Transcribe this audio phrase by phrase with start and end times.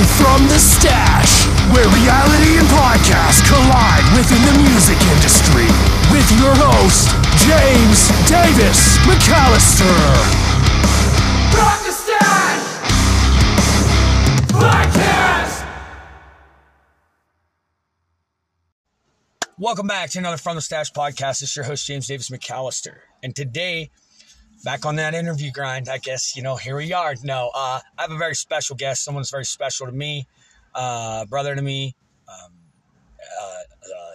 [0.00, 5.68] to From the Stache, where reality and podcast collide within the music industry.
[6.10, 7.10] With your host,
[7.44, 10.00] James Davis McAllister.
[11.52, 12.68] From the Stache
[14.48, 15.66] Podcast.
[19.58, 21.42] Welcome back to another From the Stache podcast.
[21.42, 23.00] It's your host, James Davis McAllister.
[23.22, 23.90] And today,
[24.64, 27.14] back on that interview grind, I guess, you know, here we are.
[27.22, 30.26] No, uh, I have a very special guest, someone that's very special to me,
[30.74, 31.94] uh, brother to me.
[32.28, 32.52] Um,
[33.40, 34.12] uh, uh,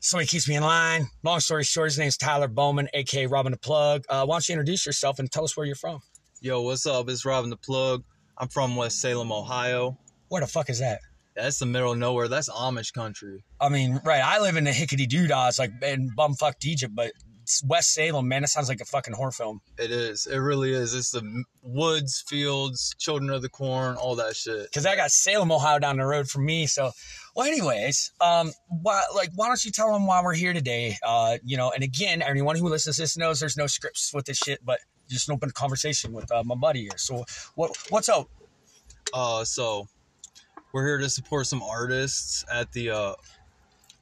[0.00, 1.08] somebody keeps me in line.
[1.22, 4.04] Long story short, his name's Tylor Bowman, aka Robin Da Plug.
[4.08, 6.00] Uh, why don't you introduce yourself and tell us where you're from?
[6.40, 7.08] Yo, what's up?
[7.08, 8.04] It's Robin Da Plug.
[8.38, 9.98] I'm from West Salem, Ohio.
[10.28, 11.00] Where the fuck is that?
[11.34, 12.28] That's the middle of nowhere.
[12.28, 13.44] That's Amish country.
[13.60, 17.12] I mean, right, I live in the hickety doodads, like in bumfucked Egypt, but
[17.64, 19.60] West Salem, man, it sounds like a fucking horror film.
[19.78, 20.26] It is.
[20.26, 20.94] It really is.
[20.94, 24.64] It's the woods, fields, children of the corn, all that shit.
[24.64, 26.66] because I got Salem, Ohio down the road from me.
[26.66, 26.92] So,
[27.34, 30.96] well, anyways, um, why, like, why don't you tell them why we're here today?
[31.06, 34.26] Uh, you know, and again, anyone who listens to this knows there's no scripts with
[34.26, 36.96] this shit, but just an open conversation with uh, my buddy here.
[36.96, 38.28] So, what what's up?
[39.12, 39.86] Uh, so
[40.72, 43.14] we're here to support some artists at the uh,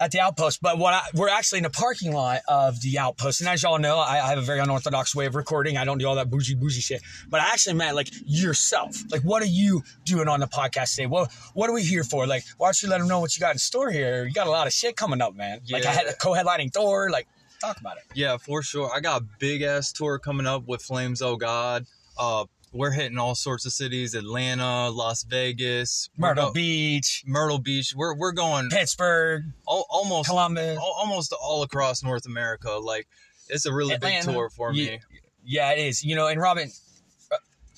[0.00, 3.40] At the outpost, but what I, we're actually in the parking lot of the outpost,
[3.40, 5.76] and as y'all know, I, I have a very unorthodox way of recording.
[5.76, 8.96] I don't do all that bougie bougie shit, but I actually meant like yourself.
[9.12, 11.06] Like, what are you doing on the podcast today?
[11.06, 12.26] What what are we here for?
[12.26, 14.26] Like, why don't you let them know what you got in store here?
[14.26, 15.60] You got a lot of shit coming up, man.
[15.64, 15.76] Yeah.
[15.76, 17.08] Like, I had a co-headlining Thor.
[17.10, 17.28] Like,
[17.60, 18.02] talk about it.
[18.14, 18.90] Yeah, for sure.
[18.92, 21.86] I got a big ass tour coming up with Flames Oh God.
[22.18, 27.94] Uh, we're hitting all sorts of cities: Atlanta, Las Vegas, Myrtle go- Beach, Myrtle Beach.
[27.96, 30.76] We're we're going Pittsburgh, al- almost Columbus.
[30.76, 32.72] al- almost all across North America.
[32.72, 33.06] Like
[33.48, 34.26] it's a really Atlanta.
[34.26, 34.90] big tour for Yeah.
[34.92, 35.00] me.
[35.44, 36.02] Yeah, it is.
[36.04, 36.70] You know, and Robin,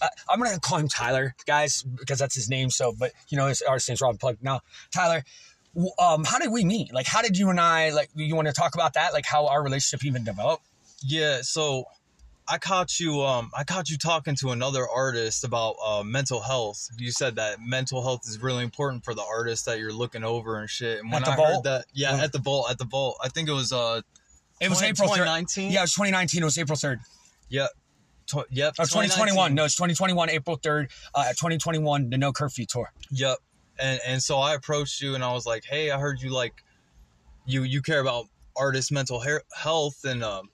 [0.00, 2.70] uh, I'm gonna call him Tylor, guys, because that's his name.
[2.70, 4.38] So, but you know, his artist name's Robin Plug.
[4.40, 4.60] Now,
[4.94, 5.24] Tylor,
[5.98, 6.92] um, how did we meet?
[6.94, 8.08] Like, how did you and I like?
[8.14, 9.12] You want to talk about that?
[9.12, 10.62] Like, how our relationship even developed?
[11.02, 11.84] Yeah, so
[12.48, 16.88] I caught you um I caught you talking to another artist about uh mental health.
[16.98, 20.58] You said that mental health is really important for the artist that you're looking over
[20.60, 21.00] and shit.
[21.00, 21.48] And when At the I Vault?
[21.48, 23.16] heard that yeah, at the vault, at the vault.
[23.22, 24.00] I think it was uh
[24.60, 25.72] It was April 2019?
[25.72, 26.42] Yeah, it was 2019.
[26.42, 26.98] It was April 3rd.
[27.48, 27.70] Yep.
[28.26, 28.74] Tw- yep.
[28.78, 29.54] Or 2021.
[29.54, 30.90] No, it's 2021, April 3rd.
[31.14, 32.92] Uh, 2021, the No Curfew Tour.
[33.10, 33.38] Yep.
[33.78, 36.62] And and so I approached you and I was like, "Hey, I heard you like
[37.44, 40.48] you you care about artist mental he- health and um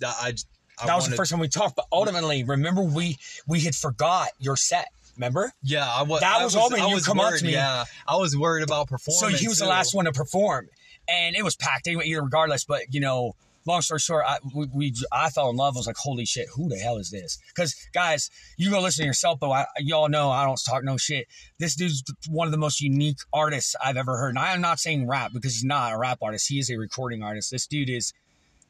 [0.00, 0.34] that I
[0.80, 1.76] I That was the first time we talked.
[1.76, 4.88] But ultimately, remember, we we had forgot your set.
[5.16, 5.52] Remember?
[5.62, 6.20] Yeah, I was.
[6.20, 7.52] That I was all when I you was come up to worried, me.
[7.52, 9.36] Yeah, I was worried about performing.
[9.36, 10.68] So he was the last one to perform,
[11.08, 12.04] and it was packed anyway.
[12.06, 13.34] Either regardless, but you know,
[13.66, 15.76] long story short, I we, we I fell in love.
[15.76, 17.38] I was like, holy shit, who the hell is this?
[17.48, 20.96] Because guys, you go listen to yourself, but I, y'all know I don't talk no
[20.96, 21.26] shit.
[21.58, 24.30] This dude's one of the most unique artists I've ever heard.
[24.30, 26.48] And I am not saying rap because he's not a rap artist.
[26.48, 27.50] He is a recording artist.
[27.50, 28.12] This dude is.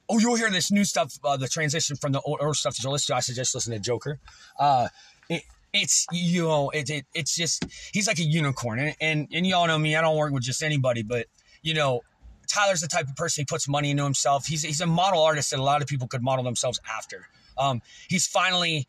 [0.09, 2.83] Oh, you'll hear this new stuff, uh, the transition from the old, old stuff that
[2.85, 3.17] you listen to.
[3.17, 4.19] I suggest listen to Joker.
[4.59, 4.89] Uh,
[5.29, 5.43] it,
[5.73, 8.79] it's you know it, it it's just he's like a unicorn.
[8.79, 9.97] And, and and y'all know me.
[9.97, 11.27] I don't work with just anybody but
[11.63, 12.01] you know
[12.47, 14.47] tylor's the type of person he puts money into himself.
[14.47, 17.29] He's he's a model artist that a lot of people could model themselves after.
[17.59, 18.89] Um he's finally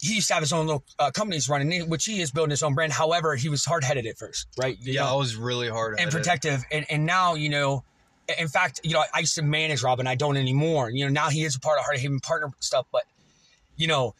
[0.00, 2.62] he used to have his own little uh, companies running which he is building his
[2.62, 2.92] own brand.
[2.92, 4.78] However he was hard-headed at first right?
[4.80, 5.14] You Yeah, know?
[5.14, 6.62] I was really hard and protective.
[6.70, 7.82] And, and now you know
[8.38, 10.06] in fact you know i used to manage robin.
[10.06, 10.90] I don't anymore.
[10.90, 13.02] You know now he is a part of heart of haven partner stuff but
[13.76, 14.14] you know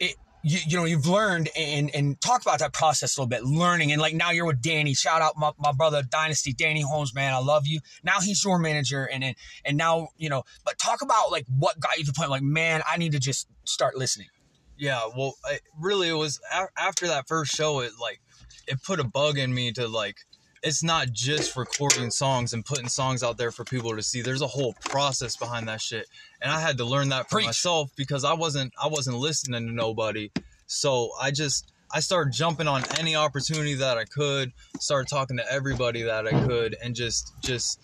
[0.00, 3.44] it you, you know you've learned and and talk about that process a little bit
[3.44, 3.92] learning.
[3.92, 4.94] And like now you're with danny.
[4.94, 7.34] Shout out my, my brother dynasty danny holmes man.
[7.34, 7.80] I love you.
[8.02, 11.78] Now he's your manager and and, and now you know but talk about like what
[11.78, 14.28] got you to the point like man i need to just start listening.
[14.76, 15.34] Yeah, well,
[15.78, 16.40] really, it was
[16.76, 17.80] after that first show.
[17.80, 18.20] It like
[18.66, 20.16] it put a bug in me to like.
[20.64, 24.22] It's not just recording songs and putting songs out there for people to see.
[24.22, 26.06] There's a whole process behind that shit,
[26.40, 27.46] and I had to learn that for Preach.
[27.46, 30.30] myself because I wasn't I wasn't listening to nobody.
[30.66, 35.52] So I just I started jumping on any opportunity that I could, started talking to
[35.52, 37.78] everybody that I could, and just just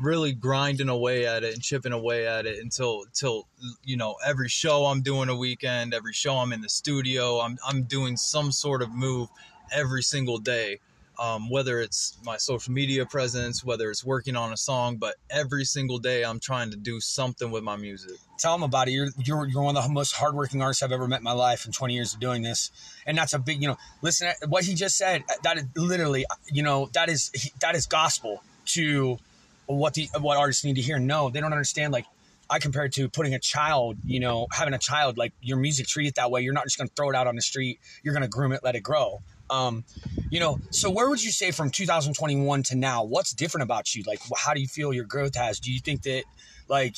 [0.00, 3.48] really grinding away at it and chipping away at it until until
[3.82, 7.58] you know every show I'm doing a weekend, every show I'm in the studio, I'm
[7.66, 9.28] I'm doing some sort of move
[9.72, 10.78] every single day.
[11.18, 15.64] Um, whether it's my social media presence, whether it's working on a song, but every
[15.64, 18.18] single day I'm trying to do something with my music.
[18.38, 18.92] tell them about it.
[18.92, 21.66] You're, you're you're one of the most hardworking artists I've ever met in my life
[21.66, 22.70] in 20 years of doing this,
[23.04, 25.24] and that's a big, you know, listen uh, what he just said.
[25.28, 29.18] Uh, that is literally, uh, you know, that is that is gospel to
[29.66, 30.98] what the what artists need to hear.
[30.98, 31.92] No, they don't understand.
[31.92, 32.06] Like
[32.50, 35.18] I compare it to putting a child, you know, having a child.
[35.18, 36.40] Like your music, treat it that way.
[36.40, 37.78] You're not just going to throw it out on the street.
[38.02, 39.20] You're going to groom it, let it grow.
[39.50, 39.84] Um,
[40.30, 44.02] you know, so where would you say from 2021 to now, what's different about you?
[44.06, 45.58] Like, how do you feel your growth has?
[45.58, 46.24] Do you think that,
[46.68, 46.96] like,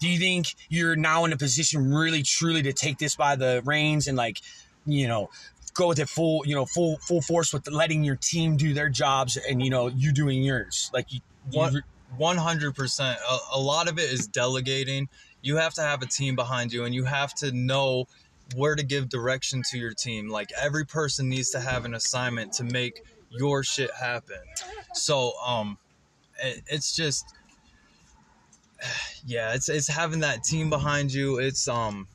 [0.00, 3.62] do you think you're now in a position really truly to take this by the
[3.64, 4.40] reins and like,
[4.86, 5.30] you know,
[5.72, 8.88] go with it full, you know, full full force with letting your team do their
[8.88, 10.90] jobs and you know you doing yours?
[10.92, 11.20] Like you,
[11.50, 11.82] you
[12.18, 13.00] 100%.
[13.00, 15.08] A, a lot of it is delegating.
[15.42, 18.06] You have to have a team behind you and you have to know
[18.54, 20.28] where to give direction to your team.
[20.28, 24.40] Like every person needs to have an assignment to make your shit happen.
[24.94, 25.78] So, um
[26.42, 27.34] it, it's just
[29.26, 31.38] yeah, it's it's having that team behind you.
[31.38, 32.06] It's um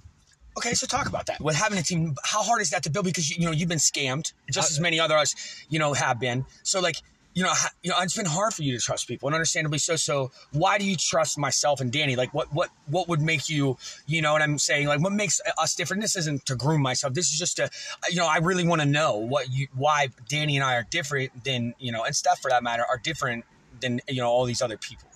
[0.57, 1.39] Okay, so talk about that.
[1.39, 3.05] With having a team, how hard is that to build?
[3.05, 5.35] Because you, you know you've been scammed, just as many others,
[5.69, 6.45] you know, have been.
[6.63, 6.97] So like,
[7.39, 7.53] you know,
[7.83, 9.95] you know, it's been hard for you to trust people, and understandably so.
[9.95, 12.17] So why do you trust myself and Danny?
[12.17, 13.77] Like, what what what would make you,
[14.07, 14.87] you know, what I'm saying?
[14.87, 16.01] Like, what makes us different?
[16.01, 17.13] This isn't to groom myself.
[17.13, 17.69] This is just to,
[18.09, 21.45] you know, I really want to know what you, why Danny and I are different
[21.45, 23.45] than you know, and stuff for that matter are different
[23.79, 25.07] than you know all these other people.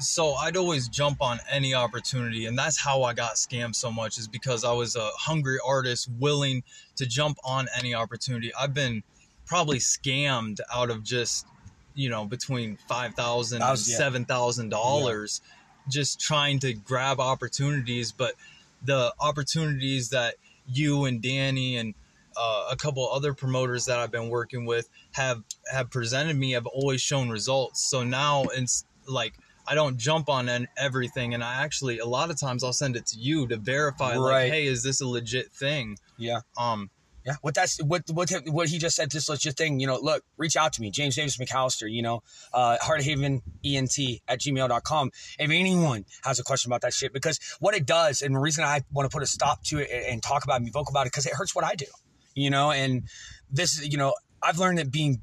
[0.00, 4.18] so I'd always jump on any opportunity, and that's how I got scammed so much.
[4.18, 6.64] Is because I was a hungry artist, willing
[6.96, 8.52] to jump on any opportunity.
[8.58, 9.04] I've been
[9.46, 11.46] probably scammed out of just
[11.94, 14.78] you know between five thousand and seven thousand yeah.
[14.78, 15.40] dollars,
[15.88, 18.12] just trying to grab opportunities.
[18.12, 18.34] But
[18.82, 21.94] the opportunities that you and Danny and
[22.36, 26.66] uh, a couple other promoters that I've been working with have have presented me have
[26.66, 27.82] always shown results.
[27.82, 29.34] So now it's like
[29.66, 32.96] I don't jump on an, everything, and I actually a lot of times I'll send
[32.96, 34.44] it to you to verify, Right.
[34.44, 35.98] like, hey, is this a legit thing?
[36.16, 36.40] Yeah.
[36.56, 36.90] Um,
[37.24, 39.10] Yeah, what that's what what what he just said.
[39.10, 39.98] This legit thing, you know.
[39.98, 41.90] Look, reach out to me, James Davis McAllister.
[41.90, 42.22] You know,
[42.54, 45.10] uh, Hearthaven ENT at gmail.com.
[45.38, 48.64] If anyone has a question about that shit, because what it does, and the reason
[48.64, 50.70] I want to put a stop to it and, and talk about it and be
[50.70, 51.86] vocal about it, because it hurts what I do.
[52.34, 53.02] You know, and
[53.50, 55.20] this, you know, I've learned that being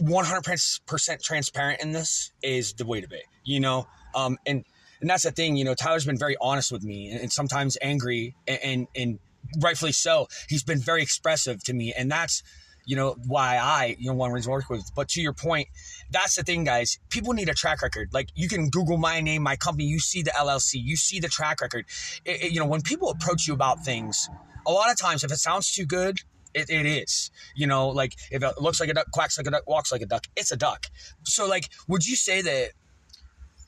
[0.00, 3.20] 100% transparent in this is the way to be.
[3.44, 4.64] You know, um, and
[5.00, 5.56] and that's the thing.
[5.56, 9.18] You know, Tyler's been very honest with me, and, and sometimes angry, and, and and
[9.60, 10.28] rightfully so.
[10.48, 12.42] He's been very expressive to me, and that's
[12.86, 14.90] you know why I you know want to work with.
[14.94, 15.68] But to your point,
[16.10, 16.98] that's the thing, guys.
[17.10, 18.10] People need a track record.
[18.12, 19.84] Like you can Google my name, my company.
[19.84, 20.74] You see the LLC.
[20.82, 21.86] You see the track record.
[22.24, 24.28] It- it- you know when people approach you about things,
[24.66, 26.20] a lot of times if it sounds too good.
[26.54, 29.50] It, it is, you know, like if it looks like a duck, quacks like a
[29.50, 30.86] duck, walks like a duck, it's a duck.
[31.24, 32.70] So, like, would you say that?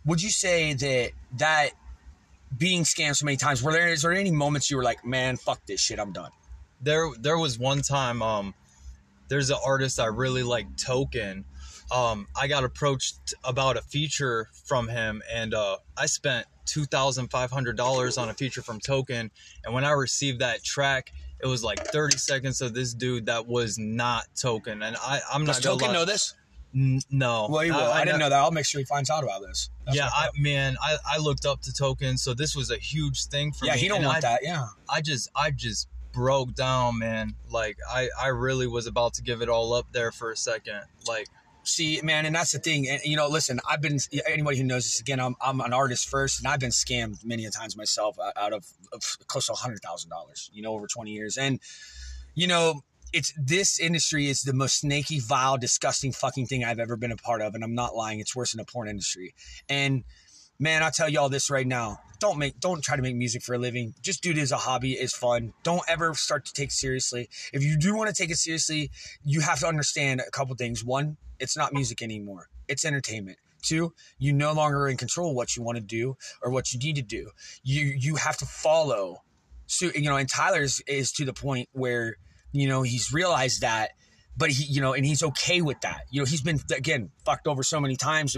[0.07, 1.71] Would you say that that
[2.57, 5.37] being scammed so many times, were there is there any moments you were like, man,
[5.37, 6.31] fuck this shit, I'm done?
[6.81, 8.55] there there was one time um
[9.29, 11.45] there's an artist I really like Token.
[11.95, 18.29] Um I got approached about a feature from him and uh I spent $2500 on
[18.29, 19.31] a feature from Token.
[19.65, 21.13] And when I received that track
[21.43, 24.83] it was like 30 seconds of this dude that was not Token.
[24.83, 26.35] And I I'm Does not Token know this?
[26.75, 27.79] N- no Well, he will.
[27.79, 28.39] I, didn't ne- know that.
[28.39, 29.71] I'll make sure he finds out about this.
[29.87, 33.27] That's yeah, I man, I, I looked up to Token, so this was a huge
[33.27, 33.77] thing for yeah, me.
[33.77, 34.41] Yeah, he don't and want I, that.
[34.43, 34.67] Yeah.
[34.89, 37.35] I just I just broke down, man.
[37.49, 40.83] Like I I really was about to give it all up there for a second.
[41.07, 41.27] Like
[41.63, 42.89] See, man, and that's the thing.
[42.89, 45.21] And you know, listen, I've been anybody who knows this again.
[45.21, 48.65] I'm I'm an artist first, and I've been scammed many a times myself out of,
[48.93, 50.51] of close to hundred thousand dollars.
[50.53, 51.61] You know, over twenty years, and
[52.35, 52.81] you know,
[53.13, 57.17] it's this industry is the most snaky, vile, disgusting fucking thing I've ever been a
[57.17, 58.21] part of, and I'm not lying.
[58.21, 59.35] It's worse than the porn industry.
[59.69, 60.05] And
[60.59, 61.99] man, I tell y'all this right now.
[62.21, 63.95] Don't make don't try to make music for a living.
[64.03, 65.55] Just do it as a hobby, it's fun.
[65.63, 67.29] Don't ever start to take seriously.
[67.53, 68.91] If you do want to take it seriously,
[69.25, 70.85] you have to understand a couple things.
[70.85, 72.49] One, it's not music anymore.
[72.69, 73.39] It's entertainment.
[73.63, 76.97] Two, you no longer in control what you want to do or what you need
[76.97, 77.31] to do.
[77.63, 79.23] You you have to follow.
[79.67, 82.17] So you know, and Tylor's is to the point where
[82.53, 83.91] you know he's realized that,
[84.37, 86.03] but he you know, and he's okay with that.
[86.11, 88.37] You know, he's been again fucked over so many times.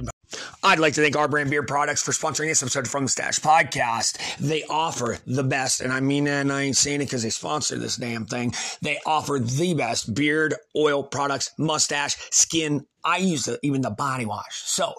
[0.62, 3.40] I'd like to thank R Brand Beard products for sponsoring this episode from the Stache
[3.40, 4.18] Podcast.
[4.38, 7.30] They offer the best, and I mean that, and I ain't saying it because they
[7.30, 8.54] sponsor this damn thing.
[8.80, 12.86] They offer the best beard oil products, mustache, skin.
[13.04, 14.62] I use the, even the body wash.
[14.64, 14.94] So,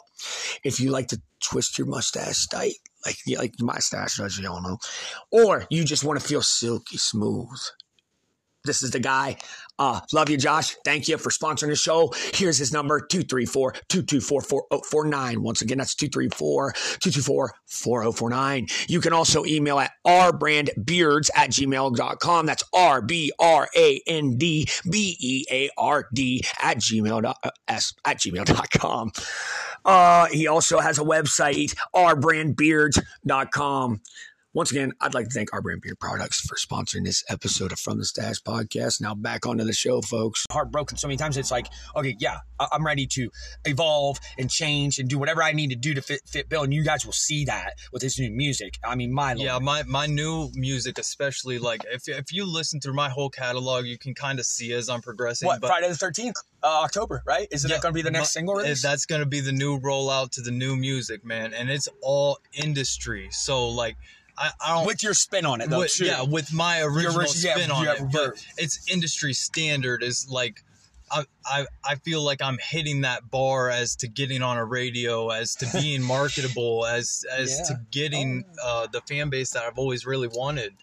[0.64, 2.74] if you like to twist your mustache tight,
[3.06, 4.78] like like my stash does, you all know,
[5.32, 7.60] or you just want to feel silky smooth,
[8.66, 9.38] this is the guy.
[9.80, 10.76] Uh, love you, Josh.
[10.86, 12.14] Thank you for sponsoring the show.
[12.34, 15.42] Here's his number 234 224 4049.
[15.42, 18.68] Once again, that's 234 224 4049.
[18.88, 22.46] You can also email at rbrandbeards at gmail.com.
[22.46, 27.34] That's R B R A N D B E A R D at gmail uh,
[27.68, 29.12] s- at gmail.com.
[29.86, 34.02] Uh, he also has a website, rbrandbeards.com.
[34.56, 37.80] Once again, I'd like to thank R Brand Beard Products for sponsoring this episode of
[37.80, 39.02] From the Stache podcast.
[39.02, 40.46] Now back onto the show, folks.
[40.52, 41.38] Heartbroken so many times.
[41.38, 43.32] It's like, okay, yeah, I- I'm ready to
[43.66, 46.62] evolve and change and do whatever I need to do to fit, fit Bill.
[46.62, 48.78] And you guys will see that with his new music.
[48.86, 49.64] I mean, my Yeah, lord.
[49.64, 53.98] my, my new music, especially like if, if you listen through my whole catalog, you
[53.98, 55.48] can kind of see as I'm progressing.
[55.48, 57.48] What, but Friday the 13th, uh, October, right?
[57.50, 58.84] Isn't Yeah, that going to be the next my- single eh, release?
[58.84, 63.30] That's gonna be the new rollout to the new music, man, and it's all industry.
[63.32, 63.98] So like,
[64.38, 64.88] I, I don't.
[64.88, 65.80] with your spin on it, though.
[65.80, 66.06] with, too.
[66.06, 70.02] yeah, with my original original- yeah, spin on yeah, it, but it's industry standard.
[70.04, 70.64] Is like,
[71.12, 75.30] I, I I feel like I'm hitting that bar as to getting on a radio,
[75.30, 77.64] as to being marketable, as as Yeah.
[77.64, 77.68] Oh.
[77.74, 80.74] to getting uh, the fan base that I've always really wanted.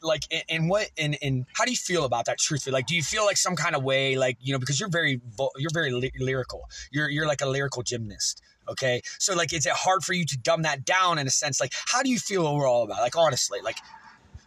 [0.00, 2.94] like and, and what and, and how do you feel about that truthfully like do
[2.94, 5.20] you feel like some kind of way like you know because you're very
[5.56, 8.40] you're very ly- lyrical you're you're like a lyrical gymnast
[8.70, 9.02] okay?
[9.18, 11.60] So like is it hard for you to dumb that down in a sense?
[11.60, 13.02] Like how do you feel overall about it?
[13.02, 13.78] like honestly like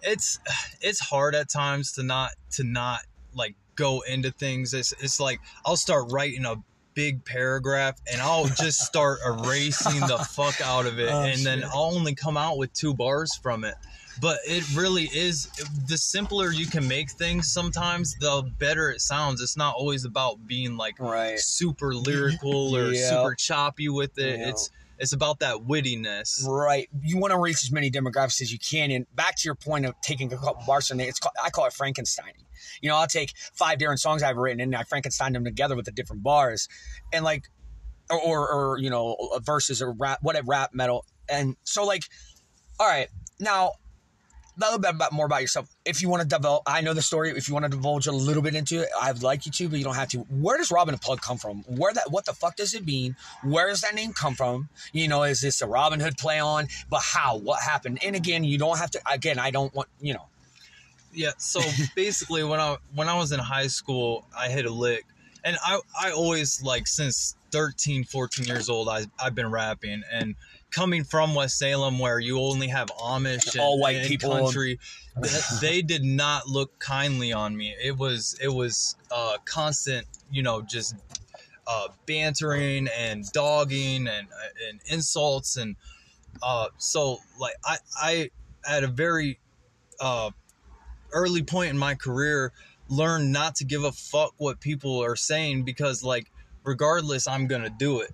[0.03, 0.39] it's
[0.81, 3.01] it's hard at times to not to not
[3.35, 4.73] like go into things.
[4.73, 6.55] It's it's like i'll start writing a
[6.93, 11.63] big paragraph and i'll just start erasing the fuck out of it Oh, and then
[11.63, 13.75] i'll only come out with two bars from it
[14.19, 15.47] but it really is
[15.87, 19.41] the simpler you can make things sometimes the better it sounds.
[19.41, 21.39] It's not always about being like right.
[21.39, 22.03] super mm-hmm.
[22.03, 23.09] lyrical or Yeah.
[23.09, 24.39] super choppy with it.
[24.39, 24.49] Yeah.
[24.49, 24.69] it's
[25.01, 26.45] it's about that wittiness.
[26.47, 26.87] Right.
[27.01, 29.85] You want to reach as many demographics as you can and back to your point
[29.87, 32.33] of taking a couple bars and it's called, i call it frankenstein
[32.81, 35.85] you know i'll take five different songs i've written and i frankenstein them together with
[35.85, 36.67] the different bars
[37.11, 37.49] and like
[38.11, 42.03] or, or, or you know verses or rap whatever rap metal and so like
[42.79, 43.07] all right
[43.39, 43.71] now
[44.57, 45.69] a little bit about, more about yourself.
[45.85, 47.31] If you want to develop i know the story.
[47.31, 49.77] If you want to divulge a little bit into it i'd like you to but
[49.77, 50.19] you don't have to.
[50.19, 51.63] Where does robin da plug come from?
[51.67, 53.15] Where that what the fuck does it mean?
[53.43, 54.69] Where does that name come from?
[54.93, 56.67] You know is this a robin hood play on?
[56.89, 57.37] But how?
[57.37, 57.99] What happened?
[58.03, 60.25] And again you don't have to again i don't want you know.
[61.13, 61.61] Yeah, so
[61.95, 65.05] basically when I when I was in high school, I hit a lick.
[65.43, 70.03] And I I always like since 13, 14 years old I I've been rapping.
[70.11, 70.35] And
[70.71, 74.31] coming from West Salem where you only have Amish and, All white and people.
[74.31, 74.79] country
[75.21, 77.75] th- they did not look kindly on me.
[77.83, 80.95] It was it was uh constant, you know, just
[81.67, 84.27] uh bantering and dogging and
[84.69, 85.75] and insults and
[86.41, 88.29] uh so like I I
[88.67, 89.39] at a very
[89.99, 90.31] uh
[91.13, 92.53] early point in my career
[92.87, 96.31] learned not to give a fuck what people are saying because like
[96.63, 98.13] regardless I'm gonna do it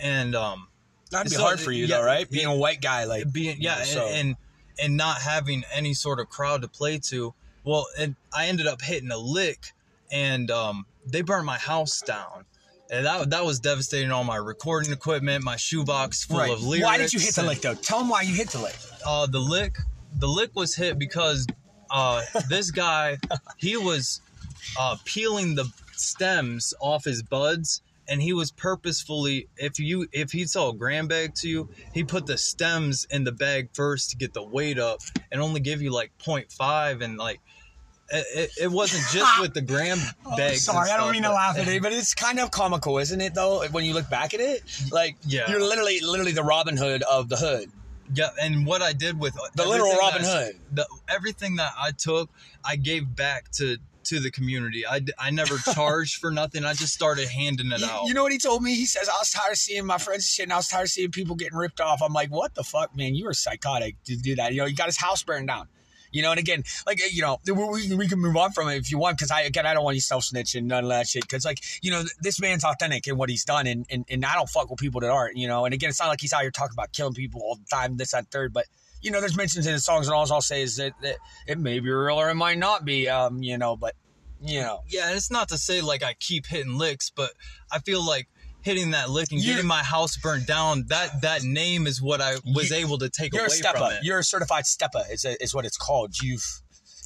[0.00, 0.68] and um
[1.10, 2.26] that'd be So, hard for you yeah, though right?
[2.30, 2.36] yeah.
[2.38, 4.36] being a white guy like being yeah and, so- and
[4.78, 7.34] and not having any sort of crowd to play to
[7.64, 9.72] well and I ended up hitting a lick
[10.12, 12.44] and um they burned my house down.
[12.90, 16.52] And that, that was devastating all my recording equipment my shoebox full right.
[16.52, 16.84] of lyrics.
[16.84, 17.74] Why did you hit the lick though?
[17.74, 18.76] Tell them why you hit the lick.
[19.04, 19.76] Uh, the lick
[20.18, 21.46] the lick was hit because
[21.90, 23.18] uh, this guy
[23.56, 24.20] he was
[24.78, 25.64] uh, peeling the
[25.96, 31.06] stems off his buds and he was purposefully if you if he saw a gram
[31.08, 34.78] bag to you he put the stems in the bag first to get the weight
[34.78, 35.00] up
[35.32, 37.40] and only give you like 0.5 and like
[38.08, 41.12] it, it, wasn't just with the gram oh, bags and Oh, Sorry, I don't stuff,
[41.12, 43.34] mean to laugh at it, but it's kind of comical, isn't it?
[43.34, 45.50] Though, when you look back at it, like Yeah.
[45.50, 47.68] you're literally, literally the Robin Hood of the hood,
[48.14, 50.56] Yeah, and what I did with the literal Robin Hood.
[50.72, 52.30] the everything that I took,
[52.64, 54.86] I gave back to to the community.
[54.86, 56.64] I, I never charged for nothing.
[56.64, 58.06] I just started handing it You, out.
[58.06, 58.74] you know what he told me?
[58.74, 60.84] He says, I was tired of seeing my friends and shit, and I was tired
[60.84, 62.02] of seeing people getting ripped off.
[62.02, 63.14] I'm like, what the fuck, man?
[63.14, 64.52] You are psychotic to do that.
[64.52, 65.68] You know, he got his house burned down.
[66.12, 68.90] You know, and again, like you know, we, we, can move on from it if
[68.90, 71.22] you want, because I again I don't want you self snitching none of that shit,
[71.22, 74.34] because like you know this man's authentic in what he's done, and, and and I
[74.34, 75.66] don't fuck with people that aren't, you know.
[75.66, 77.96] And again, it's not like he's out here talking about killing people all the time,
[77.96, 78.64] this that third, but
[79.06, 81.58] you know, there's mentions in his songs, and all I'll say is that, that it
[81.58, 83.94] may be real or it might not be, um, you know, but
[84.42, 87.30] you know, yeah, and it's not to say like I keep hitting licks, but
[87.72, 88.28] I feel like
[88.60, 90.84] hitting that lick and You- getting my house burnt down.
[90.88, 93.92] That that name is what I was You- able to take You're a away from
[93.92, 94.02] it.
[94.02, 95.04] You're a certified stepper.
[95.10, 96.20] Is is what it's called.
[96.20, 96.44] You've,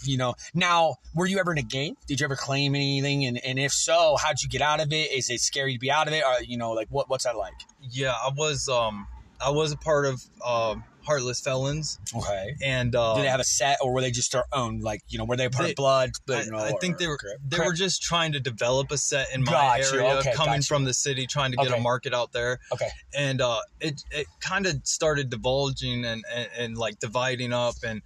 [0.03, 0.35] you know.
[0.55, 1.95] Now, were you ever in a gang?
[2.09, 3.27] Did you ever claim anything?
[3.27, 5.13] And and if so, how'd you get out of it?
[5.13, 6.25] Is it scary to be out of it?
[6.25, 7.55] Or you know, like what what's that like?
[7.93, 9.07] yeah, I was um
[9.41, 12.55] I was a part of um Heartless Felons, Okay.
[12.63, 14.81] and uh, Did they have a set, or were they just their own?
[14.81, 16.11] Like you know, were they part They- of Blood?
[16.11, 19.29] I, But, know, I think they were they were just trying to develop a set
[19.35, 21.79] in my Gotcha, area, okay, coming from the city, trying to get Okay.
[21.79, 22.59] a market out there.
[22.73, 22.89] okay.
[23.15, 28.03] and uh, it it kind of started divulging and, and and like dividing up, and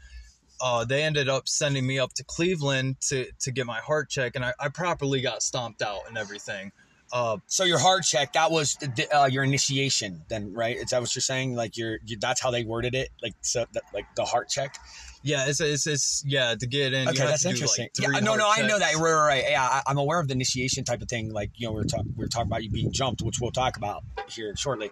[0.61, 4.37] uh, they ended up sending me up to Cleveland to to get my heart check,
[4.37, 6.71] and I, I properly got stomped out and everything.
[7.15, 10.77] Uh, So your heart check, that was the- uh, your initiation, then, right?
[10.77, 11.55] Is that what you're saying?
[11.55, 14.77] Like your, you, that's how they worded it, like so, that, like the heart check.
[15.23, 17.09] yeah, it's it's, it's yeah to get in.
[17.09, 17.89] Okay, that's interesting.
[17.99, 18.91] Like, yeah, no, no, heart I know that.
[18.91, 18.99] checks.
[19.01, 19.45] Right, right, right.
[19.49, 21.33] Yeah, I, I'm aware of the initiation type of thing.
[21.33, 23.53] Like you know, we are talking, we were talking about you being jumped, which we'll
[23.53, 24.91] talk about here shortly.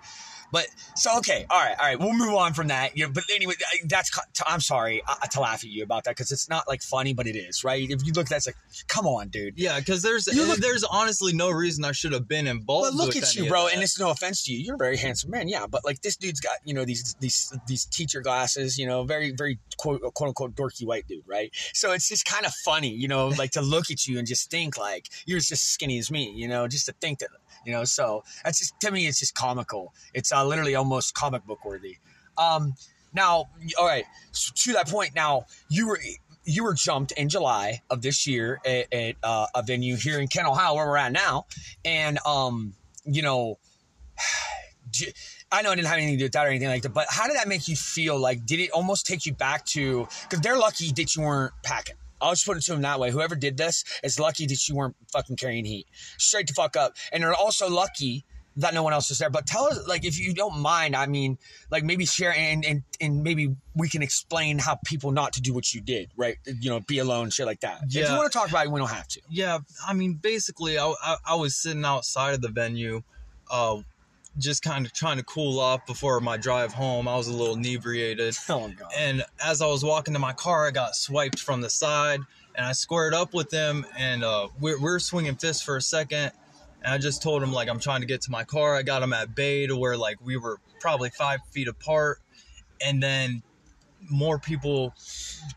[0.52, 2.92] But so okay, all right, all right, we'll move on from that.
[3.12, 3.54] But anyway,
[3.87, 4.11] that's
[4.47, 7.26] I'm sorry uh, to laugh at you about that because it's not like funny, but
[7.26, 7.88] it is, right?
[7.90, 8.56] If you look, that's like,
[8.87, 9.59] come on, dude.
[9.59, 12.90] Yeah, because there's look- there's honestly no reason I should have been involved.
[12.90, 13.68] But look at you, bro.
[13.73, 14.59] And it's no offense to you.
[14.59, 15.66] You're a very handsome man, yeah.
[15.66, 19.32] But like this dude's got, you know, these these these teacher glasses, you know, very
[19.37, 21.50] very quote, quote unquote dorky white dude, right?
[21.73, 24.50] So it's just kind of funny, you know, like to look at you and just
[24.50, 27.30] think like you're just as skinny as me, you know, just to think that,
[27.64, 27.85] you know.
[27.85, 29.92] So that's just to me, it's just comical.
[30.14, 31.99] It's uh, literally almost comic book worthy.
[32.38, 32.75] Um,
[33.14, 34.04] now, all right.
[34.33, 36.00] So to that point, now you were
[36.45, 40.28] you were jumped in July of this year at, at uh, a venue here in
[40.28, 41.47] Kent, Ohio, where we're at now,
[41.85, 43.59] and um, you know,
[45.52, 47.07] I know I didn't have anything to do with that or anything like that, but
[47.11, 48.19] how did that make you feel?
[48.19, 50.09] Like, did it almost take you back to?
[50.23, 51.97] Because they're lucky that you weren't packing.
[52.23, 53.11] I'll just put it to him that way.
[53.11, 55.87] Whoever did this is lucky that you weren't fucking carrying heat.
[56.19, 56.95] Straight to fuck up.
[57.12, 58.25] And they're also lucky
[58.57, 59.31] that no one else was there.
[59.31, 61.38] But tell us, like, if you don't mind, I mean,
[61.71, 65.55] like maybe share and and, and maybe we can explain how people not to do
[65.55, 66.37] what you did, right?
[66.61, 67.81] You know, be alone, shit like that.
[67.85, 69.21] If you want to talk about it, we don't have to.
[69.31, 73.02] yeah, I mean, basically, I, I, I was sitting outside of the venue,
[73.50, 73.79] uh,
[74.39, 77.07] just kind of trying to cool off before my drive home.
[77.07, 78.35] I was a little inebriated.
[78.49, 78.91] Oh god.
[78.99, 82.21] And as I was walking to my car, I got swiped from the side,
[82.55, 86.33] and I squared up with him, and uh, we're, we're swinging fists for a second.
[86.85, 88.75] And I just told him like I'm trying to get to my car.
[88.75, 92.19] I got him at bay to where like we were probably five feet apart,
[92.85, 93.43] and then
[94.11, 94.93] more people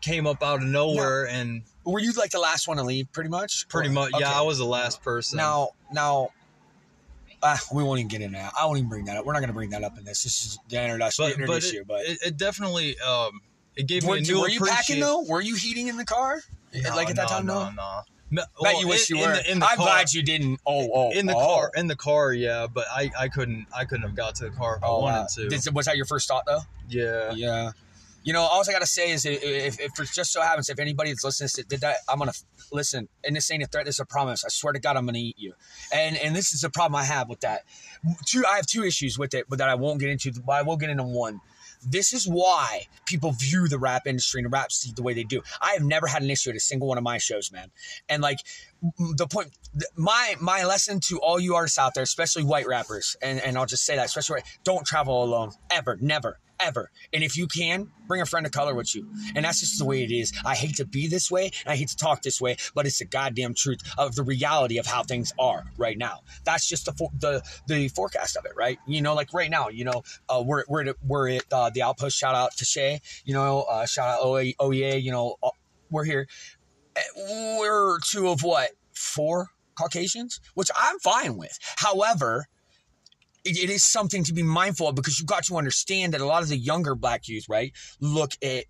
[0.02, 3.28] came up out of nowhere, and Were you like the last one to leave, pretty
[3.30, 3.66] much?
[3.68, 4.20] pretty much Okay.
[4.20, 5.36] yeah, I was the last person.
[5.38, 6.28] Now, now,
[7.42, 8.52] ah, we won't even get into that.
[8.58, 9.24] I won't even bring that up.
[9.24, 10.22] We're not going to bring that up in this.
[10.24, 11.24] This is the introduction.
[11.38, 13.40] but but it, you, but it, it definitely um
[13.76, 15.22] it gave were, me a new were you packing though?
[15.22, 16.40] Were you heating in the car?
[16.94, 17.64] like at that time, no.
[17.64, 18.00] no, no.
[18.30, 18.42] no.
[18.42, 19.36] Bet Well, you wish in- you in were.
[19.36, 20.60] the- in the I'm car- glad you didn't.
[20.66, 21.38] Oh, oh, in the oh.
[21.40, 24.50] car in the car yeah but i i couldn't i couldn't have got to the
[24.50, 25.26] car if i Oh, wanted wow.
[25.36, 26.60] to Did- was that your first thought though?
[26.88, 27.70] yeah Yeah.
[28.26, 31.10] You know, all I gotta say is, if, if, it just so happens, if anybody
[31.10, 32.32] that's listening to did that, I'm gonna
[32.72, 33.08] listen.
[33.22, 33.84] And this ain't a threat.
[33.84, 34.44] This is a promise.
[34.44, 35.52] I swear to God, I'm gonna eat you.
[35.94, 37.60] And and this is the problem I have with that.
[38.24, 40.32] Two, I have two issues with it, but that I won't get into.
[40.44, 41.40] But I will get into one.
[41.88, 45.42] This is why people view the rap industry and rap scene the way they do.
[45.62, 47.70] I have never had an issue at a single one of my shows, man.
[48.08, 48.38] And like
[48.98, 49.52] the point,
[49.94, 53.66] my my lesson to all you artists out there, especially white rappers, and and I'll
[53.66, 56.90] just say that, especially don't travel alone ever, never, ever.
[57.12, 59.08] And if you can, bring a friend of color with you.
[59.34, 60.32] And that's just the way it is.
[60.44, 62.98] I hate to be this way, and I hate to talk this way, but it's
[62.98, 66.20] the goddamn truth of the reality of how things are right now.
[66.44, 68.78] That's just the for, the the forecast of it, right?
[68.86, 71.82] You know, like right now, you know, uh, we're we're at, we're at uh, the
[71.82, 72.16] outpost.
[72.16, 75.50] Shout out to Shay, you know, uh, shout out OE, OEA, you know, uh,
[75.90, 76.26] we're here.
[76.96, 77.00] Uh,
[77.60, 81.58] We're two of what four Caucasians, which I'm fine with.
[81.76, 82.46] However,
[83.46, 86.26] it, it is something to be mindful of because you've got to understand that a
[86.26, 88.64] lot of the younger black youth, right, look at,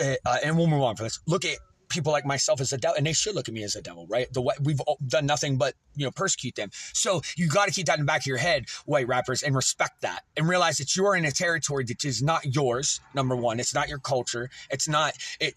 [0.00, 1.20] uh, and we'll move on for this.
[1.26, 1.58] Look at
[1.88, 4.06] people like myself as a devil, and they should look at me as a devil,
[4.08, 4.32] right?
[4.32, 6.70] The way we've done nothing but you know persecute them.
[6.92, 9.54] So you got to keep that in the back of your head, white rappers, and
[9.54, 13.00] respect that, and realize that you are in a territory that is not yours.
[13.14, 14.50] Number one, it's not your culture.
[14.70, 15.54] It's not it.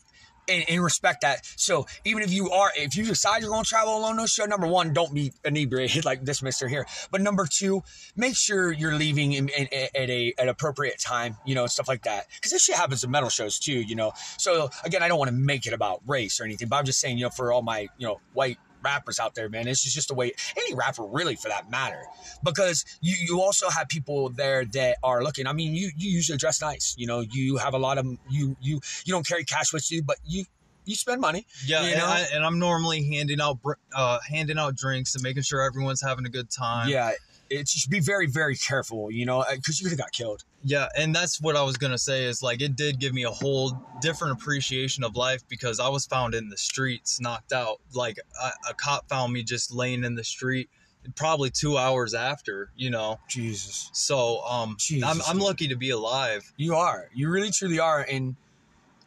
[0.50, 1.46] And, and respect that.
[1.58, 4.46] So even if you are, if you decide you're going to travel alone, no show.
[4.46, 6.86] Number one, don't be inebriated like this Mister here.
[7.12, 7.84] But number two,
[8.16, 11.38] make sure you're leaving in, in, at a at appropriate time.
[11.46, 12.28] You know, stuff like that.
[12.36, 13.80] Because this shit happens in metal shows too.
[13.80, 14.14] You know.
[14.38, 17.00] So again, I don't want to make it about race or anything, but I'm just
[17.00, 19.94] saying, you know, for all my you know white rappers out there, man, this is
[19.94, 22.04] just the way any rapper really for that matter.
[22.44, 25.48] Because you you also have people there that are looking.
[25.48, 26.96] I mean, you you usually dress nice.
[26.98, 30.04] You know, you have a lot of you you you don't carry cash with you,
[30.04, 30.46] but you
[30.86, 31.46] you spend money.
[31.68, 32.06] yeah You and, know?
[32.06, 33.60] I, and i'm normally handing out
[33.96, 37.12] uh handing out drinks and making sure everyone's having a good time Yeah,
[37.50, 39.12] it's just be very very careful.
[39.12, 40.44] You know, because you could have got killed.
[40.64, 43.30] yeah and that's what i was gonna say is like it did give me a
[43.32, 48.18] whole different appreciation of life because i was found in the streets knocked out like
[48.44, 50.70] a, a cop found me just laying in the street
[51.16, 55.92] probably two hours after you know Jesus, so um Jesus, I'm, I'm lucky to be
[55.92, 57.10] alive you are.
[57.16, 58.02] You really truly are.
[58.10, 58.36] And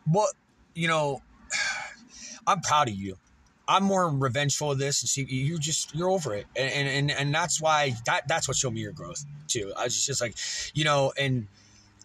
[0.06, 0.30] what
[0.74, 1.20] you know,
[2.46, 3.18] I'm proud of you.
[3.68, 7.10] I'm more revengeful of this, and see, you just you're over it, and and and,
[7.10, 9.72] and that's why that that's what showed me your growth too.
[9.76, 10.34] I was just like,
[10.74, 11.46] you know, and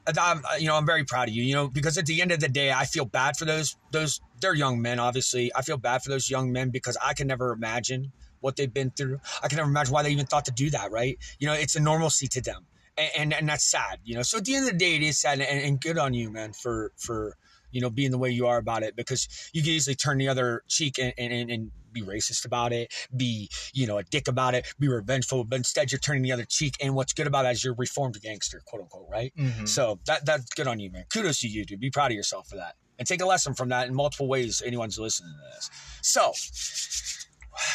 [0.06, 1.43] uh, I'm, you know, I'm very proud of you.
[1.43, 4.22] You know, because at the end of the day, I feel bad for those those
[4.39, 5.00] they're young men.
[5.00, 8.74] Obviously, I feel bad for those young men because I can never imagine what they've
[8.74, 9.20] been through.
[9.41, 10.91] I can never imagine why they even thought to do that.
[10.91, 11.17] Right?
[11.39, 12.65] You know, it's a normalcy to them,
[12.98, 14.00] and and, and that's sad.
[14.04, 15.98] You know, so at the end of the day, it is sad, and, and good
[15.98, 17.36] on you, man, for for
[17.72, 20.28] you know being the way you are about it because you can easily turn the
[20.28, 24.54] other cheek and and, and be racist about it, be, you know, a dick about
[24.54, 26.76] it, be revengeful, but instead you're turning the other cheek.
[26.82, 29.34] And what's good about it is you're reformed gangster, quote unquote, right?
[29.38, 29.68] Mhm.
[29.68, 31.06] So that that's good on you, man.
[31.12, 31.80] Kudos to you, dude.
[31.80, 32.76] Be proud of yourself for that.
[33.00, 35.70] And take a lesson from that in multiple ways, anyone's listening to this.
[36.02, 36.34] So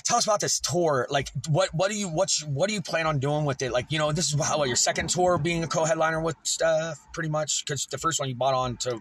[0.05, 1.07] tell us about this tour.
[1.11, 3.73] Like what what do you what's what do you plan on doing with it?
[3.73, 6.99] Like, you know, this is how what, your second tour being a co-headliner with stuff,
[7.13, 7.65] pretty much.
[7.67, 9.01] Cause the first one you bought on to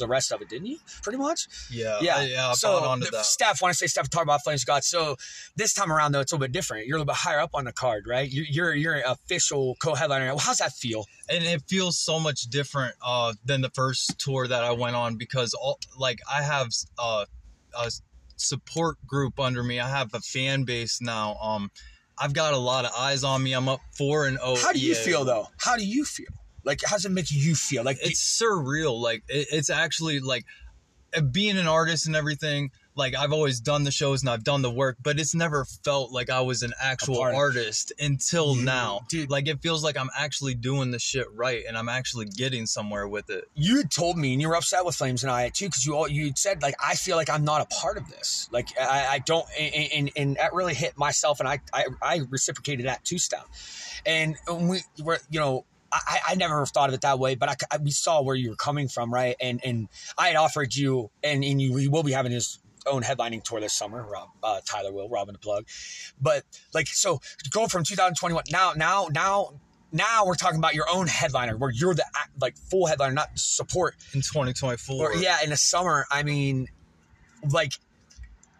[0.00, 0.78] the rest of it, didn't you?
[1.02, 1.46] Pretty much.
[1.70, 2.52] Yeah, Yeah, yeah.
[2.52, 3.24] So bought onto the- that.
[3.24, 4.82] Steph, when I say Steph, talk about Flames God.
[4.84, 5.16] So
[5.56, 6.86] this time around, though, it's a little bit different.
[6.86, 8.28] You're a little bit higher up on the card, right?
[8.30, 10.26] You- You're you're an official co-headliner.
[10.26, 11.06] Well, how's that feel?
[11.28, 15.14] and it feels so much different uh, than the first tour that I went on
[15.16, 16.66] because all like I have
[16.98, 17.24] uh,
[17.78, 17.90] a
[18.36, 19.78] support group under me.
[19.78, 21.36] I have a fan base now.
[21.36, 21.70] Um,
[22.18, 23.52] I've got a lot of eyes on me.
[23.52, 24.56] I'm up four and oh.
[24.60, 25.46] How do you feel though?
[25.58, 26.26] How do you feel?
[26.64, 27.84] Like, how does it make you feel?
[27.84, 29.00] Like, It's surreal.
[29.00, 30.44] Like it, it's actually like
[31.32, 32.70] being an artist and everything.
[32.96, 36.12] Like I've always done the shows and I've done the work, but it's never felt
[36.12, 39.00] like I was an actual artist until You- now.
[39.08, 39.30] dude.
[39.30, 43.08] Like it feels like I'm actually doing the shit right and I'm actually getting somewhere
[43.08, 43.44] with it.
[43.54, 46.08] you told me, and you were upset with Flames and I too, because you all
[46.08, 48.48] you said like I feel like I'm not a part of this.
[48.52, 52.20] Like I, I don't, and, and and that really hit myself, and I I, I
[52.28, 53.46] reciprocated that too, Steph,
[54.04, 55.64] and we were you know.
[55.92, 58.50] I, I never thought of it that way, but I, I- we saw where you
[58.50, 59.36] were coming from, right?
[59.40, 63.02] And and I had offered you, and, and you, we will be having his own
[63.02, 64.02] headlining tour this summer.
[64.02, 65.66] Rob, uh, Tylor will, Robin Da plug,
[66.20, 69.52] but like so, go from 2021 now, now, now,
[69.92, 72.04] now we're talking about your own headliner, where you're the
[72.40, 74.96] like full headliner, not support in 2024.
[74.96, 76.68] or yeah, in the summer, I mean,
[77.50, 77.72] like,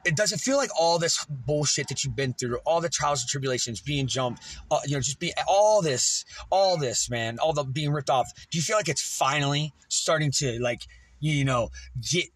[0.04, 3.28] it doesn't feel like all this bullshit that you've been through, all the trials and
[3.28, 7.64] tribulations, being jumped, uh, you know, just be all this, all this, man, all the
[7.64, 8.30] being ripped off.
[8.50, 10.86] Do you feel like it's finally starting to like,
[11.20, 11.70] you know,
[12.10, 12.26] get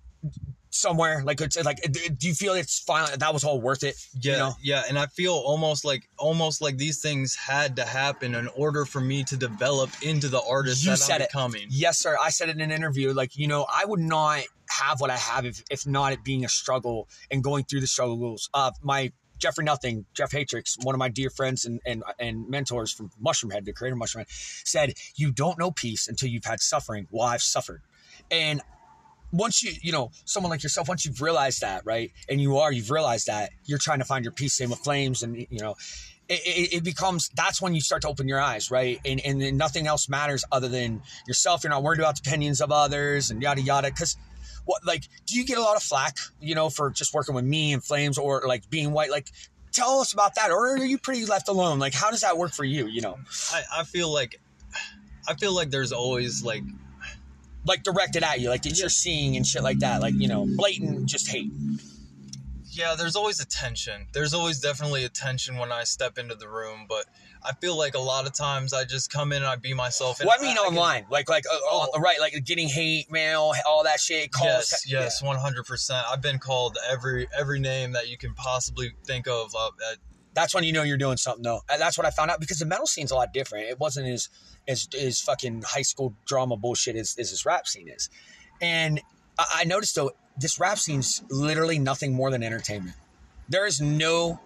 [0.75, 1.23] somewhere?
[1.25, 3.97] Like, it's like, do you feel it's finally that was all worth it?
[4.21, 4.53] Yeah, you know?
[4.63, 8.85] yeah, and I feel almost like almost like these things had to happen in order
[8.85, 11.29] for me to develop into the artist You that said I'm it.
[11.29, 11.67] becoming.
[11.71, 12.17] Yes, sir.
[12.21, 13.13] I said it in an interview.
[13.13, 16.45] Like, you know, I would not have what I have if, if not it being
[16.45, 18.49] a struggle and going through the struggles.
[18.53, 22.93] Uh, my Jeffrey Nothing, Jeff Hatrix, one of my dear friends and, and, and mentors
[22.93, 24.27] from Mushroomhead, the creator of Mushroomhead,
[24.65, 27.07] said, You don't know peace until you've had suffering.
[27.11, 27.83] Well, I've suffered.
[28.31, 28.63] And
[29.35, 32.71] once you, you know, someone like yourself, once you've realized that, right, and you are,
[32.71, 34.55] you've realized that, you're trying to find your peace.
[34.55, 35.75] Same with flames, and you know,
[36.29, 39.59] it, it, it becomes that's when you start to open your eyes, right, and and
[39.59, 41.65] nothing else matters other than yourself.
[41.65, 43.89] You're not worried about the opinions of others and yada yada.
[43.89, 44.17] Because
[44.65, 47.45] what, like, do you get a lot of flack, you know, for just working with
[47.45, 49.29] me and flames or like being white, like?
[49.73, 51.81] Tell us about that, or are you pretty left alone?
[51.81, 52.87] Like, how does that work for you?
[52.87, 53.19] You know,
[53.53, 54.41] I, I feel like
[55.27, 56.63] I feel like there's always like
[57.65, 60.47] like directed at you, like that you're seeing and shit like that, like you know,
[60.57, 61.51] blatant just hate.
[62.71, 64.07] yeah, there's always a tension.
[64.13, 67.07] There's always definitely a tension when I step into the room, but
[67.47, 70.19] I feel like a lot of times I just come in and I be myself.
[70.19, 73.53] And Well, I mean, can- online, like, like, uh, uh, right, like getting hate mail,
[73.67, 74.33] all that shit.
[74.33, 76.05] Calls, Yes, yes, one hundred percent.
[76.11, 79.55] I've been called every every name that you can possibly think of.
[79.55, 79.95] Uh, uh,
[80.35, 81.61] That's when you know you're doing something, though.
[81.71, 83.69] And that's what I found out because the metal scene's a lot different.
[83.69, 84.29] It wasn't as
[84.67, 88.11] as as fucking high school drama bullshit as, as this rap scene is.
[88.61, 89.01] And
[89.39, 92.97] I, I noticed though, this rap scene's literally nothing more than entertainment.
[93.49, 94.41] There is no.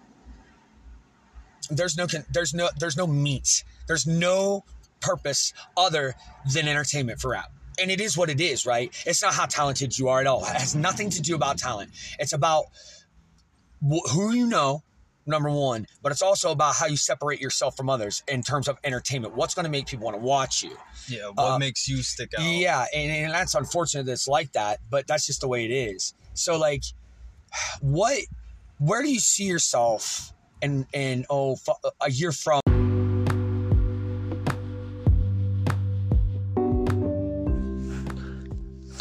[1.69, 2.07] There's no.
[2.31, 2.69] There's no.
[2.77, 3.63] There's no meat.
[3.87, 4.63] There's no
[5.01, 6.15] purpose other
[6.53, 7.51] than entertainment for rap.
[7.81, 8.93] And it is what it is, right?
[9.05, 10.43] It's not how talented you are at all.
[10.43, 11.91] It has nothing to do about talent.
[12.19, 12.65] It's about
[13.81, 14.83] wh- who you know,
[15.29, 18.77] number one, but it's also about how you separate yourself from others in terms of
[18.83, 19.35] entertainment.
[19.35, 20.75] What's going to make people want to watch you?
[21.07, 22.43] yeah, what Uh, makes you stick out?
[22.43, 25.71] Yeah, and, and that's unfortunate that it's like that, but that's just the way it
[25.71, 26.13] is.
[26.33, 26.83] So, like,
[27.81, 28.19] what,
[28.77, 31.57] where do you see yourself in, in oh,
[32.01, 32.61] a year from?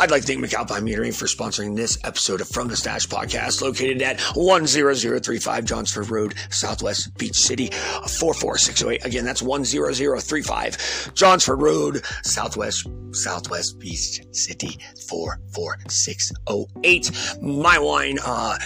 [0.09, 3.61] I'd like to thank McAlpine Metering for sponsoring this episode of From the Stache podcast,
[3.61, 9.05] located at 10035 Johnsford Road, Southwest Beach City, 44608.
[9.05, 14.79] Again, that's 10035 Johnsford Road, Southwest, Southwest Beach City,
[15.11, 17.43] 44608.
[17.43, 18.57] My wine, uh,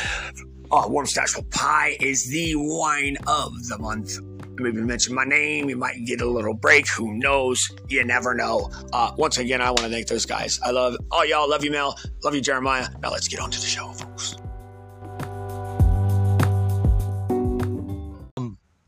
[0.71, 4.17] uh, Warm Stash Pie is the wine of the month
[4.59, 5.69] maybe mention my name.
[5.69, 6.89] You might get a little break.
[6.89, 7.71] Who knows?
[7.89, 8.71] You never know.
[8.93, 10.61] Uh, once again, I want to thank those guys.
[10.63, 11.49] I love all y'all.
[11.49, 11.99] Love you, Mel.
[12.25, 12.89] Love you, Jeremiah.
[13.03, 14.37] Now let's get on to the show, folks.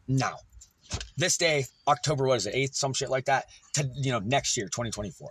[0.06, 0.36] Now,
[1.16, 4.56] this day, October, what is it, 8th, some shit like that, to, you know, next
[4.56, 5.30] year, 2024.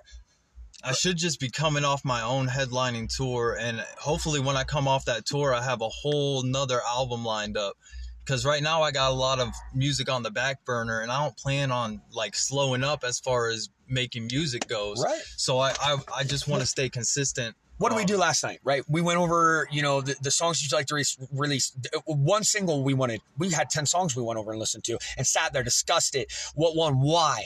[0.83, 4.87] I should just be coming off my own headlining tour, and hopefully, when I come
[4.87, 7.77] off that tour, I have a whole nother album lined up.
[8.25, 11.21] Because right now, I got a lot of music on the back burner, and I
[11.23, 15.03] don't plan on like slowing up as far as making music goes.
[15.03, 15.21] Right.
[15.38, 17.55] So I I, I just want to stay consistent.
[17.79, 18.83] What did we Um, do last night, right?
[18.88, 21.75] We went over, you know, the, the songs you'd like to re- release.
[22.05, 23.21] One single we wanted.
[23.38, 26.31] We had 10 songs we went over and listened to and sat there, discussed it.
[26.53, 27.45] What one, why?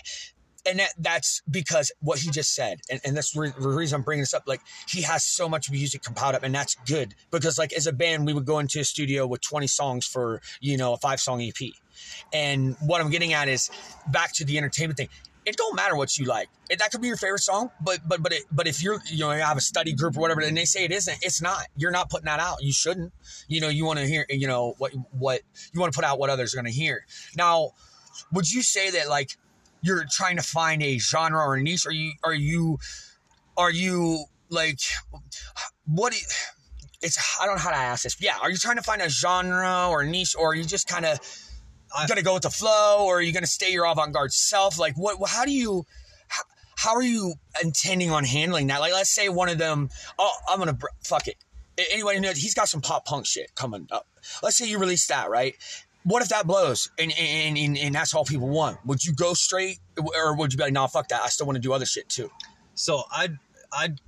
[0.67, 2.79] And that, that's because what he just said.
[2.89, 4.43] And, and that's re- the reason I'm bringing this up.
[4.45, 7.15] Like, he has so much music compiled up, and that's good.
[7.31, 10.41] Because, like, as a band, we would go into a studio with 20 songs for,
[10.59, 11.71] you know, a five song EP.
[12.33, 13.69] And what I'm getting at is
[14.07, 15.09] back to the entertainment thing.
[15.45, 16.49] It don't matter what you like.
[16.69, 19.19] It, that could be your favorite song, but but but it, but if you're you
[19.19, 21.67] know you have a study group or whatever, and they say it isn't, it's not.
[21.77, 22.61] You're not putting that out.
[22.61, 23.13] You shouldn't.
[23.47, 26.19] You know you want to hear you know what what you want to put out
[26.19, 27.05] what others are going to hear.
[27.37, 27.71] Now,
[28.33, 29.37] would you say that like
[29.87, 31.85] you're trying to find a genre or a niche?
[31.85, 32.77] Are you are you
[33.57, 34.79] are you like
[35.85, 36.13] what?
[36.13, 36.25] You,
[37.01, 38.17] it's I don't know how to ask this.
[38.19, 40.87] Yeah, are you trying to find a genre or a niche, or are you just
[40.87, 41.19] kind of
[41.95, 44.77] uh, gonna go with the flow, or are you gonna stay your avant-garde self?
[44.77, 45.17] Like, what?
[45.29, 45.85] How do you?
[46.27, 46.43] How,
[46.75, 48.79] how are you intending on handling that?
[48.79, 49.89] Like, let's say one of them.
[50.19, 51.35] Oh, I'm gonna fuck it.
[51.91, 54.07] Anybody knows he's got some pop punk shit coming up.
[54.41, 55.55] Let's say you release that, right?
[56.07, 58.77] What if that blows and and, and and that's all people want?
[58.85, 61.21] Would you go straight, or would you be like, nah, fuck that?
[61.21, 62.31] I still want to do other shit too.
[62.75, 63.37] So I'd
[63.73, 63.99] I'd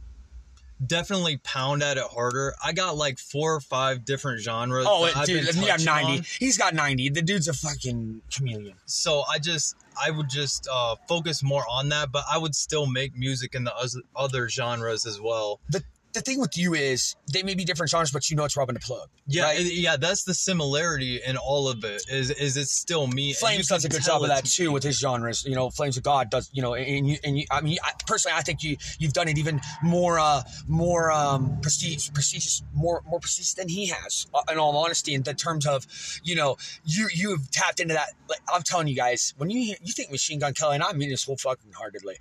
[0.85, 2.53] definitely pound at it harder.
[2.63, 4.85] I got like four or five different genres.
[4.87, 6.19] Oh, dude, you have ninety.
[6.19, 6.25] on.
[6.39, 7.09] He's got ninety.
[7.09, 8.75] The dude's a fucking chameleon.
[8.85, 12.85] So I just I would just uh, focus more on that, but I would still
[12.85, 15.59] make music in the other genres as well.
[15.69, 15.83] the
[16.13, 18.75] the thing with you is they may be different genres, but you know it's Robin
[18.75, 19.09] Da Plug.
[19.27, 19.59] Yeah, right?
[19.59, 22.03] it- yeah, that's the similarity in all of it.
[22.09, 23.33] Is is it's still me?
[23.33, 24.69] Flames does a good job of that too me.
[24.69, 25.45] with his genres.
[25.45, 26.49] You know, Flames of God does.
[26.53, 27.45] You know, and you and you.
[27.51, 31.59] I mean, I, personally, I think you you've done it even more uh more um
[31.61, 34.25] prestige prestigious more more prestigious than he has.
[34.33, 35.85] uh, In all honesty, in the terms of
[36.23, 38.09] you know you you have tapped into that.
[38.27, 40.93] Like, I'm telling you guys, when you hear- you think Machine Gun Kelly, and I
[40.93, 42.17] mean this whole fucking heartedly.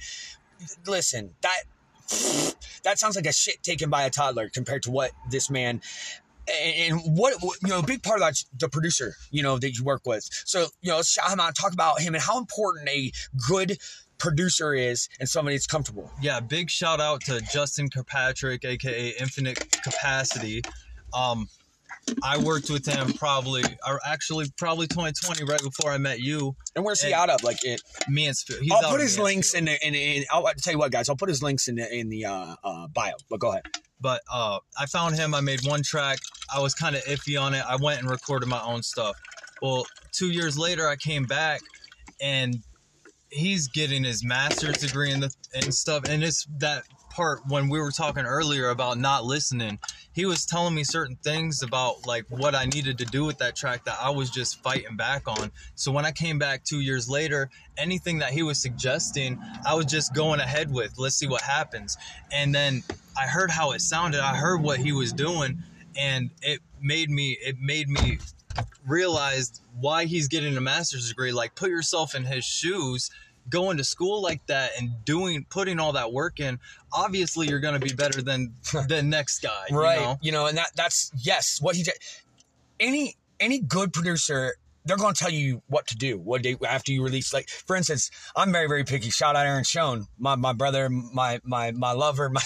[0.87, 1.63] Listen, that
[2.83, 5.81] that sounds like a shit taken by a toddler compared to what this man
[6.49, 9.85] and what you know, a big part of that's the producer, you know, that you
[9.85, 10.29] work with.
[10.45, 13.13] So you know, let's shout him out, talk about him, and how important a
[13.47, 13.79] good
[14.19, 16.11] producer is, and somebody that's comfortable.
[16.21, 20.63] Yeah, big shout out to Justin Kirkpatrick, aka Infinite Capacity.
[21.13, 21.49] Um,
[22.23, 26.55] I worked with him probably, or actually probably 2020, right before I met you.
[26.77, 27.43] And where's he And- out of?
[27.43, 27.81] Like it.
[28.09, 28.61] Mansfield.
[28.63, 31.09] He's I'll put his links in the in, in I'll tell you what, guys.
[31.09, 33.13] I'll put his links in the in the uh, uh, bio.
[33.31, 33.65] But go ahead.
[34.01, 35.35] but uh, I found him.
[35.35, 36.19] I made one track.
[36.55, 37.65] I was kind of iffy on it.
[37.69, 39.17] I went and recorded my own stuff.
[39.61, 41.61] Well, two years later, I came back,
[42.21, 42.63] and
[43.31, 46.05] he's getting his master's degree and the and stuff.
[46.09, 49.79] And it's that part when we were talking earlier about not listening.
[50.13, 53.57] He was telling me certain things about like what I needed to do with that
[53.57, 55.51] track that I was just fighting back on.
[55.75, 59.87] So when I came back two years later, anything that he was suggesting, I was
[59.87, 60.95] just going ahead with.
[60.99, 61.97] Let's see what happens.
[62.33, 62.83] And then
[63.17, 64.21] I heard how it sounded.
[64.21, 65.63] I heard what he was doing,
[65.97, 67.37] and it made me.
[67.41, 68.19] It made me
[68.89, 71.33] realize why he's getting a master's degree.
[71.33, 73.11] Like, put yourself in his shoes.
[73.51, 76.59] Going to school like that and doing, putting all that work in.
[76.93, 78.53] Obviously, you're going to be better than
[78.89, 79.65] the next guy.
[79.71, 80.43] right you know?
[80.43, 80.47] know?
[80.49, 81.95] and that that's yes what he did
[82.81, 84.57] any any good producer
[84.89, 87.77] they're going to tell you what to do what they after you release like for
[87.77, 89.11] instance i'm very very picky.
[89.11, 92.43] Shout out aaron schoen my, my brother my my my lover my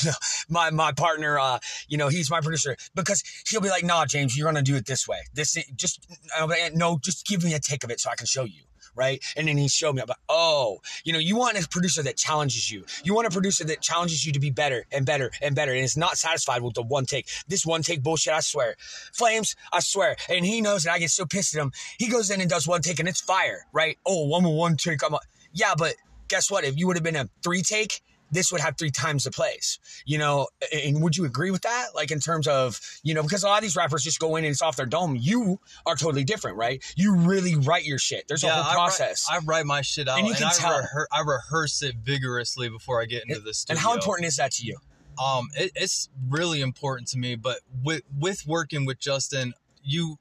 [0.49, 2.77] my, my partner uh you know he's my producer.
[2.95, 5.21] Because he'll be like nah james you're going to do it this way.
[5.35, 6.07] This just
[6.39, 8.63] uh, no just give me a take of it so i can show you
[8.95, 9.23] right?
[9.37, 12.17] And then he showed me, I'm like, oh, you know, you want a producer that
[12.17, 12.85] challenges you.
[13.05, 15.73] You want a producer that challenges you to be better and better and better.
[15.73, 17.29] And is not satisfied with the one take.
[17.49, 18.77] This one take bullshit, I swear.
[19.13, 20.17] Flames, I swear.
[20.29, 21.73] And he knows and I get so pissed at him.
[21.99, 23.99] He goes in and does one take and it's fire, right?
[24.07, 25.05] Oh, one with one take.
[25.05, 25.95] I'm like, yeah, but
[26.29, 26.65] guess what?
[26.65, 28.01] If you would have been a three take,
[28.33, 30.49] this would have three times the plays, you know.
[30.73, 31.89] And would you agree with that?
[31.95, 34.45] Like in terms of, you know, because a lot of these rappers just go in
[34.45, 35.17] and it's off their dome.
[35.17, 36.83] You are totally different, right?
[36.97, 38.27] You really write your shit.
[38.27, 39.27] There's a whole process.
[39.31, 40.73] I write, I write my shit out And and, you can I, tell.
[40.83, 43.79] rehear- I rehearse it vigorously before I get into the studio.
[43.79, 44.79] and how important is that to you?
[45.23, 49.53] um it, it's really important to me but with with working with justin
[49.85, 50.17] you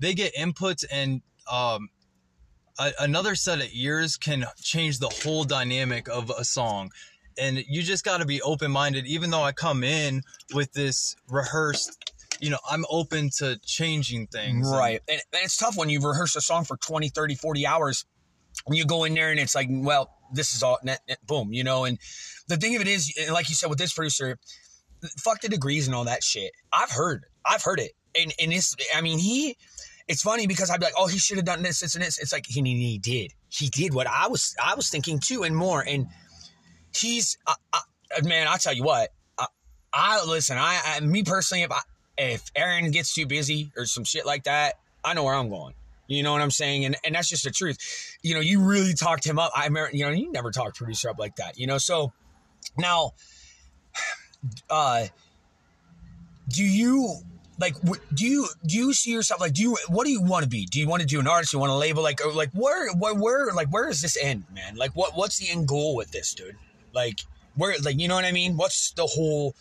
[0.00, 1.20] they get inputs and
[1.52, 1.90] um
[2.78, 6.90] a, another set of ears can change the whole dynamic of a song.
[7.40, 9.06] And you just got to be open minded.
[9.06, 10.22] Even though I come in
[10.54, 14.70] with this rehearsed, you know, I'm open to changing things.
[14.70, 15.00] Right.
[15.08, 18.04] And, and it's tough when you've rehearsed a song for 20, 30, 40 hours.
[18.64, 20.78] When you go in there and it's like, well, this is all,
[21.26, 21.84] boom, you know.
[21.84, 21.98] And
[22.48, 24.38] the thing of it is, like you said with this producer,
[25.18, 26.52] fuck the degrees and all that shit.
[26.72, 27.92] I've heard, I've heard it.
[28.20, 29.56] And, and it's, I mean, he,
[30.08, 32.18] it's funny because I'd be like, oh, he should have done this, this, and this.
[32.18, 33.32] It's like he, he did.
[33.48, 35.84] He did what I was, I was thinking too, and more.
[35.86, 36.08] And
[36.98, 37.80] he's, I, I,
[38.22, 39.10] man, I'll tell you what.
[39.38, 39.46] I,
[39.92, 40.58] I listen.
[40.58, 41.80] I, I, me personally, if I,
[42.16, 45.74] if Aaron gets too busy or some shit like that, I know where I'm going.
[46.08, 46.86] You know what I'm saying?
[46.86, 48.16] And and that's just the truth.
[48.22, 49.52] You know, you really talked him up.
[49.54, 51.58] I remember, you know, you never talked producer up like that.
[51.58, 52.12] You know, so
[52.78, 53.12] now,
[54.70, 55.06] uh,
[56.48, 57.16] do you
[57.60, 57.74] like?
[58.14, 59.52] Do you do you see yourself like?
[59.52, 60.64] Do you what do you want to be?
[60.64, 61.52] Do you want to do an artist?
[61.52, 64.76] You want to label like like where where where like where does this end, man?
[64.76, 66.56] Like what what's the end goal with this, dude?
[66.92, 67.20] Like
[67.56, 68.56] where like you know what I mean?
[68.56, 69.54] What's the whole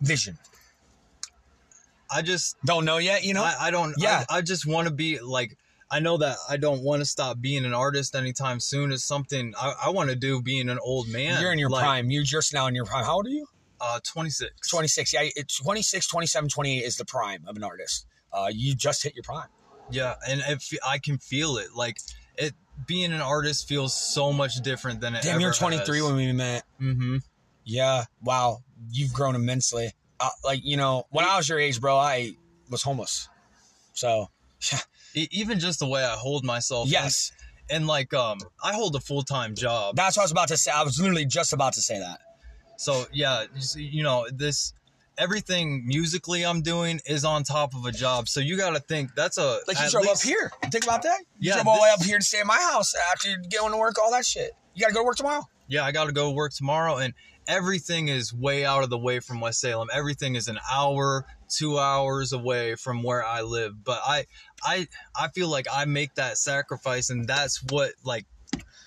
[0.00, 0.38] vision?
[2.10, 3.24] I just don't know yet.
[3.24, 3.94] You know, I, I don't.
[3.98, 5.56] Yeah, I, I just want to be like.
[5.90, 8.92] I know that I don't want to stop being an artist anytime soon.
[8.92, 10.42] It's something I, I want to do.
[10.42, 12.10] Being an old man, you're in your like, prime.
[12.10, 13.04] You're just now in your prime.
[13.04, 13.46] How old are you?
[13.80, 14.68] Uh, 26.
[14.68, 15.14] 26.
[15.14, 18.06] Yeah, it's 26, 27, 28 is the prime of an artist.
[18.32, 19.48] Uh, you just hit your prime.
[19.90, 21.98] Yeah, and if I can feel it, like
[22.86, 25.22] being an artist feels so much different than it.
[25.22, 26.06] Damn, you're 23 has.
[26.06, 26.64] when we met.
[26.80, 27.16] Mm-hmm.
[27.64, 28.04] Yeah.
[28.22, 28.62] Wow.
[28.90, 29.92] You've grown immensely.
[30.20, 32.34] Uh, like you know, when I was your age, bro, I
[32.70, 33.28] was homeless.
[33.94, 34.28] So,
[34.72, 34.78] yeah.
[35.14, 36.88] Even just the way I hold myself.
[36.88, 37.32] Yes.
[37.68, 39.96] And, and like, um, I hold a full time job.
[39.96, 40.70] That's what I was about to say.
[40.70, 42.20] I was literally just about to say that.
[42.76, 44.72] So yeah, you know this
[45.18, 48.28] everything musically I'm doing is on top of a job.
[48.28, 50.50] So you got to think that's a like you drove least, up here.
[50.70, 51.20] Think about that.
[51.38, 53.72] You yeah, drove all the way up here to stay at my house after going
[53.72, 54.52] to work, all that shit.
[54.74, 55.42] You got to go to work tomorrow.
[55.66, 57.12] Yeah, I got to go to work tomorrow, and
[57.46, 59.88] everything is way out of the way from West Salem.
[59.92, 63.84] Everything is an hour, two hours away from where I live.
[63.84, 64.26] But I,
[64.62, 68.24] I, I feel like I make that sacrifice, and that's what like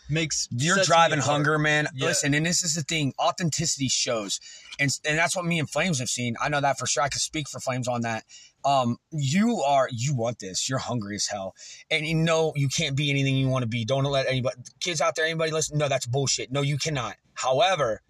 [0.10, 1.88] makes you're driving hunger, man.
[1.96, 2.08] Yeah.
[2.08, 4.40] Listen, and this is the thing: authenticity shows,
[4.82, 6.36] and and that's what me and Flames have seen.
[6.42, 7.04] I know that for sure.
[7.04, 8.26] I could speak for Flames on that.
[8.66, 10.68] Um, you are you want this.
[10.68, 11.54] You're hungry as hell,
[11.92, 13.86] and you know you can't be anything you want to be.
[13.86, 15.78] Don't let anybody, kids out there, anybody listen.
[15.78, 16.52] No, that's bullshit.
[16.52, 17.16] No, you cannot.
[17.36, 18.02] However,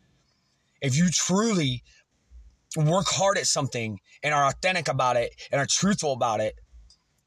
[0.81, 1.83] if you truly
[2.77, 6.55] work hard at something and are authentic about it and are truthful about it,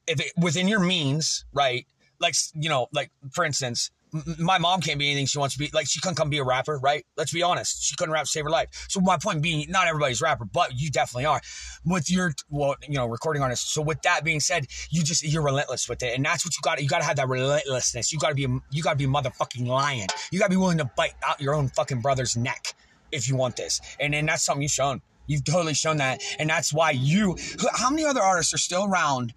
[0.07, 1.87] if it within your means, right?
[2.19, 3.91] Like you know, like for instance,
[4.39, 5.71] my mom can't be anything she wants to be.
[5.73, 7.05] Like she couldn't come be a rapper, right?
[7.17, 7.83] Let's be honest.
[7.83, 8.69] She couldn't rap to save her life.
[8.89, 11.41] So my point being, not everybody's rapper, but you definitely are.
[11.85, 13.73] With your well, you know, recording artist.
[13.73, 16.61] So with that being said, you just you're relentless with it, and that's what you
[16.63, 16.81] got.
[16.81, 18.13] You got to have that relentlessness.
[18.13, 20.07] You got to be you got to be motherfucking lion.
[20.31, 22.75] You got to be willing to bite out your own fucking brother's neck
[23.11, 23.81] if you want this.
[24.01, 25.03] And then that's something you've shown.
[25.27, 27.37] You've totally shown that, and that's why you.
[27.75, 29.33] How many other artists are still around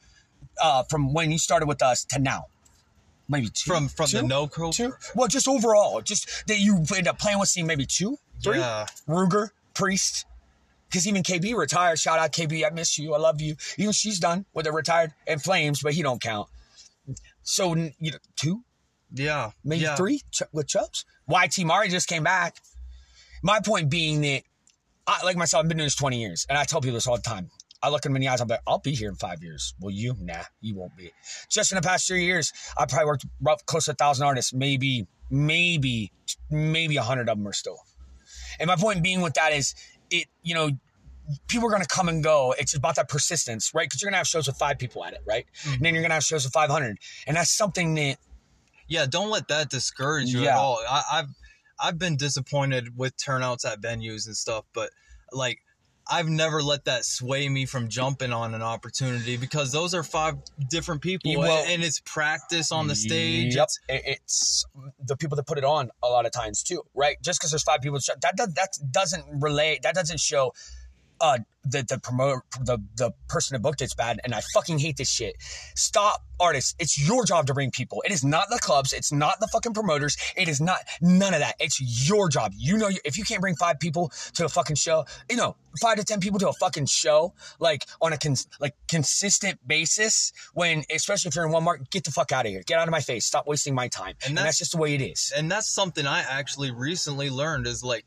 [0.61, 2.45] uh, from when you started with us to now?
[3.29, 4.17] Maybe two from from two?
[4.17, 4.71] the no crew.
[4.71, 4.93] Two.
[5.15, 8.59] Well, just overall, just that you end up playing with, seeing maybe two, three.
[8.59, 8.85] Yeah.
[9.07, 10.25] Ruger, Priest,
[10.89, 11.99] because even KB retired.
[11.99, 13.55] Shout out KB, I miss you, I love you.
[13.77, 16.49] Even she's done with the retired and Flames, but he don't count.
[17.43, 18.63] So you know, two,
[19.13, 19.95] yeah, maybe yeah.
[19.95, 21.05] three ch- with Chubbs.
[21.29, 22.57] YT Mari just came back.
[23.43, 24.43] My point being that,
[25.05, 27.15] I, like myself, I've been doing this twenty years, and I tell people this all
[27.15, 27.49] the time.
[27.81, 28.41] I look in in the eyes.
[28.41, 29.73] I'm like, I'll be here in five years.
[29.79, 30.15] Will you?
[30.19, 31.11] Nah, you won't be.
[31.49, 34.53] Just in the past three years, I probably worked rough, close to a thousand artists.
[34.53, 36.11] Maybe, maybe,
[36.49, 37.77] maybe a hundred of them are still.
[38.59, 39.75] And my point being with that is,
[40.09, 40.71] it you know,
[41.47, 42.55] people are going to come and go.
[42.57, 43.87] It's about that persistence, right?
[43.87, 45.45] Because you're going to have shows with five people at it, right?
[45.61, 45.73] Mm-hmm.
[45.73, 48.17] And then you're going to have shows with 500, and that's something that.
[48.89, 50.51] Yeah, don't let that discourage you yeah.
[50.51, 50.79] at all.
[50.89, 51.27] I, I've
[51.79, 54.91] I've been disappointed with turnouts at venues and stuff, but
[55.31, 55.59] like
[56.09, 60.35] I've never let that sway me from jumping on an opportunity because those are five
[60.69, 63.55] different people well, and it's practice on the stage.
[63.55, 63.63] Yep.
[63.63, 64.65] It's, it's,
[65.03, 67.17] the people that put it on a lot of times too, right?
[67.21, 70.53] Just because there's five people, that, that, that doesn't relate, that doesn't show
[71.21, 74.97] uh, the the promoter the the person who booked it's bad and I fucking hate
[74.97, 75.35] this shit.
[75.75, 76.75] Stop artists.
[76.79, 78.01] It's your job to bring people.
[78.05, 78.93] It is not the clubs.
[78.93, 80.17] It's not the fucking promoters.
[80.35, 81.55] It is not none of that.
[81.59, 82.53] It's your job.
[82.55, 85.97] You know if you can't bring five people to a fucking show, you know, five
[85.97, 90.83] to ten people to a fucking show like on a cons- like consistent basis when
[90.93, 92.63] especially if you're in Walmart, get the fuck out of here.
[92.65, 93.25] Get out of my face.
[93.25, 94.09] Stop wasting my time.
[94.09, 95.33] And that's, and that's just the way it is.
[95.35, 98.05] And that's something I actually recently learned is like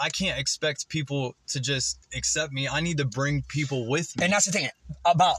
[0.00, 2.68] I can't expect people to just accept me.
[2.68, 4.24] I need to bring people with me.
[4.24, 4.68] And that's the thing
[5.04, 5.36] about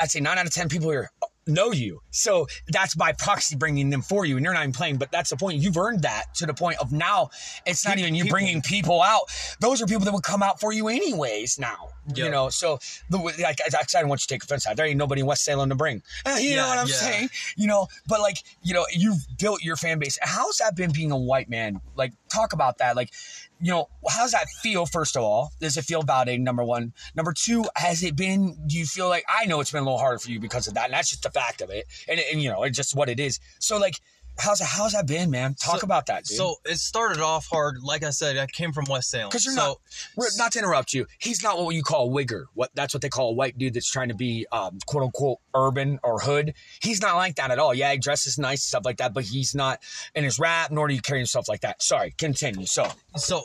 [0.00, 1.10] I'd say nine out of ten people here
[1.46, 2.00] know you.
[2.10, 4.96] So that's by proxy bringing them for you, and you're not even playing.
[4.96, 5.60] But that's the point.
[5.60, 7.30] You've earned that to the point of now
[7.66, 9.24] it's not even you People- bringing people out.
[9.60, 11.58] Those are people that would come out for you anyways.
[11.58, 12.48] Now you know.
[12.48, 12.78] So
[13.10, 14.66] the like, I, I don't want you to take offense.
[14.74, 16.02] There ain't nobody in West Salem to bring.
[16.26, 16.94] Uh, you know what I'm yeah.
[16.94, 17.28] saying?
[17.56, 20.18] You know, but like you know, you've built your fan base.
[20.20, 21.80] How's that been being a white man?
[21.96, 22.96] Like talk about that.
[22.96, 23.12] Like
[23.60, 24.86] you know, how's that feel?
[24.86, 26.40] First of all, does it feel validating?
[26.40, 26.92] Number one.
[27.14, 28.56] Number two, has it been?
[28.66, 30.74] Do you feel like I know it's been a little harder for you because of
[30.74, 33.08] that, and that's just the fact of it, and, and you know, it's just what
[33.08, 33.40] it is.
[33.58, 34.00] So like,
[34.38, 35.54] how's how's that been, man?
[35.54, 36.36] Talk So- about that, dude.
[36.36, 37.78] So it started off hard.
[37.82, 39.28] Like I said, I came from West Salem.
[39.30, 39.80] because you're so,
[40.16, 42.44] not, not to interrupt you, he's not what you call a wigger.
[42.54, 45.38] What that's what they call a white dude that's trying to be um, quote unquote
[45.54, 46.54] urban or hood.
[46.82, 47.74] He's not like that at all.
[47.74, 49.80] Yeah, he dresses nice stuff like that, but he's not
[50.14, 51.82] in his rap nor do you carry himself like that.
[51.82, 52.66] Sorry, continue.
[52.66, 53.42] So so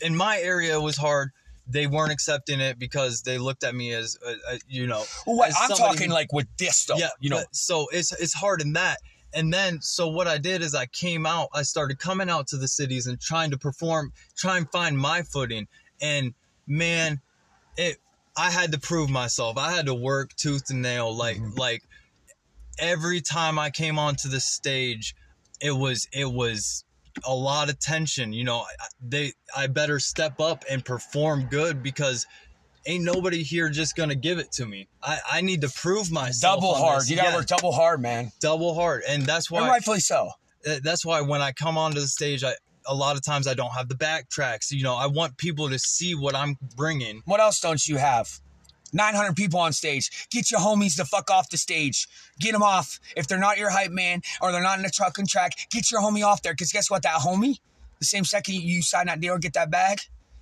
[0.00, 1.30] in my area it was hard.
[1.66, 5.44] They weren't accepting it because they looked at me as, uh, uh, you know, well,
[5.44, 6.96] as I'm talking who- like with this though.
[6.96, 8.98] yeah, you know, but- so it's it's hard in that.
[9.34, 12.56] And then so what I did is I came out, I started coming out to
[12.56, 15.68] the cities and trying to perform, try and find my footing.
[16.00, 16.34] And
[16.66, 17.20] man,
[17.76, 17.98] it
[18.36, 19.58] I had to prove myself.
[19.58, 21.14] I had to work tooth and nail.
[21.14, 21.58] Like Mm-hmm.
[21.58, 21.82] like
[22.78, 25.14] every time I came onto the stage,
[25.60, 26.84] it was it was
[27.24, 28.32] a lot of tension.
[28.32, 28.64] You know,
[29.00, 32.26] they I better step up and perform good because
[32.86, 34.88] ain't nobody here just gonna give it to me.
[35.02, 36.60] I, I need to prove myself.
[36.60, 37.00] double hard.
[37.02, 37.10] this.
[37.10, 40.30] You gotta Yeah, work double hard, man, double hard, and that's and why rightfully so.
[40.68, 42.54] uh, that's why when I come onto the stage, I
[42.86, 44.70] a lot of times I don't have the backtracks.
[44.70, 47.22] You know, I want people to see what I'm bringing.
[47.26, 48.28] What else don't you have?
[48.92, 50.26] 900 people on stage.
[50.30, 52.08] Get your homies the fuck off the stage.
[52.40, 52.98] Get them off.
[53.16, 55.92] If they're not your hype man or they're not in the truck and track, get
[55.92, 56.52] your homie off there.
[56.54, 57.02] Because guess what?
[57.04, 57.60] That homie,
[58.00, 60.00] the same second you sign that deal get that bag,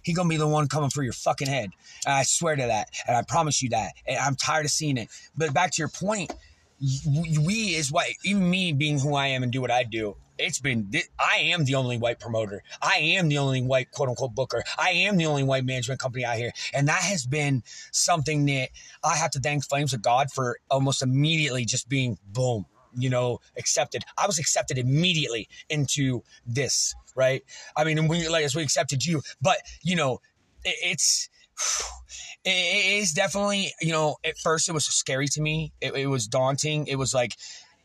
[0.08, 1.70] he gonna be the one coming for your fucking head.
[2.06, 2.88] And I swear to that.
[3.06, 3.92] And I promise you that.
[4.06, 5.10] And I'm tired of seeing it.
[5.36, 6.32] But back to your point,
[6.80, 10.16] we is what even me being who I am and do what I do.
[10.38, 12.62] It's been I am the only white promoter.
[12.80, 14.62] I am the only white quote unquote booker.
[14.78, 18.70] I am the only white management company out here, and that has been something that
[19.04, 22.66] I have to thank Flames of God for almost immediately just being boom,
[22.96, 24.04] you know, accepted.
[24.16, 27.42] I was accepted immediately into this, right?
[27.76, 30.20] I mean, we like as we accepted you, but you know,
[30.64, 31.28] it, it's
[32.44, 36.06] it it is definitely you know at first it was scary to me it, it
[36.06, 37.36] was daunting it was like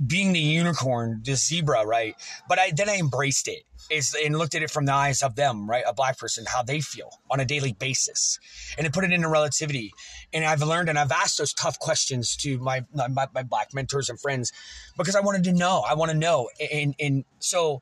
[0.06, 2.16] being the unicorn the zebra right?
[2.48, 3.64] But i then i embraced it.
[3.90, 5.84] Is and looked at it from the eyes of them right?
[5.88, 8.40] A black person how they feel on a daily basis.
[8.78, 9.94] And it put it into relativity
[10.34, 14.10] and i've learned and i've asked those tough questions to my my, my black mentors
[14.10, 14.52] and friends
[14.98, 15.84] because i wanted to know.
[15.88, 17.82] I want to know and and so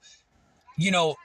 [0.78, 1.16] you know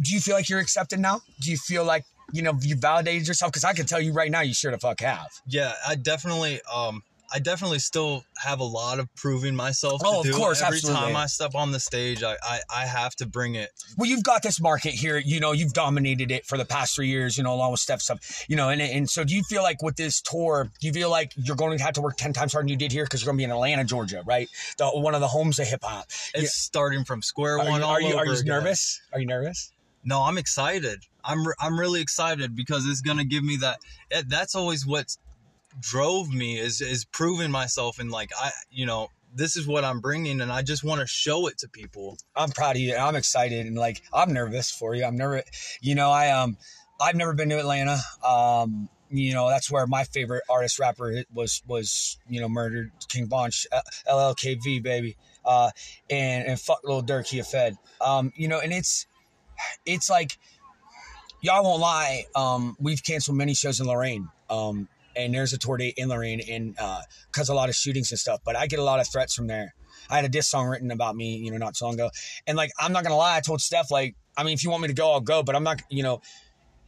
[0.00, 1.20] do you feel like you're accepted now?
[1.40, 3.52] Do you feel like you know you validated yourself?
[3.52, 5.28] Because i can tell you right now you sure the fuck have.
[5.46, 7.02] Yeah, I definitely um
[7.32, 10.36] I definitely still have a lot of proving myself Oh, of to do.
[10.38, 11.02] course, Every absolutely.
[11.06, 13.70] time I step on the stage, I, I I have to bring it.
[13.96, 15.18] well, you've got this market here.
[15.18, 17.36] You know, you've dominated it for the past three years.
[17.36, 18.44] You know, along with Steph stuff.
[18.48, 21.10] You know, and and so do you feel like with this tour, do you feel
[21.10, 23.20] like you're going to have to work ten times harder than you did here because
[23.22, 24.48] you're going to be in Atlanta, Georgia, right?
[24.78, 26.06] The, one of the homes of hip hop.
[26.34, 26.48] It's Yeah.
[26.48, 29.00] starting from square Are one you all are you, are you nervous?
[29.12, 29.70] Are you nervous?
[30.04, 31.00] No, I'm excited.
[31.24, 33.80] I'm re- I'm really excited because it's gonna give me that.
[34.28, 35.14] That's always what
[35.80, 40.00] drove me is is proving myself and like I you know this is what I'm
[40.00, 42.16] bringing and I just want to show it to people.
[42.34, 42.96] I'm proud of you.
[42.96, 45.04] I'm excited and like I'm nervous for you.
[45.04, 45.78] I'm nervous.
[45.80, 46.56] You know, I um
[47.00, 47.98] I've never been to Atlanta.
[48.26, 52.90] Um, you know, that's where my favorite artist rapper was was you know murdered.
[53.08, 55.16] King Von, uh, LLKV baby.
[55.44, 55.70] Uh,
[56.10, 57.76] and and fuck little Durk he a fed.
[58.00, 59.06] Um, you know, and it's
[59.86, 60.38] it's like
[61.40, 62.24] y'all won't lie.
[62.34, 64.28] Um, we've canceled many shows in Lorain.
[64.50, 67.00] Um, and there's a tour date in Lorain and uh,
[67.32, 68.40] cause a lot of shootings and stuff.
[68.44, 69.74] But I get a lot of threats from there.
[70.10, 72.10] I had a diss song written about me, you know, not so long ago.
[72.46, 74.82] And like, I'm not gonna lie, I told Steph, like, I mean, if you want
[74.82, 76.20] me to go, I'll go, but I'm not, you know.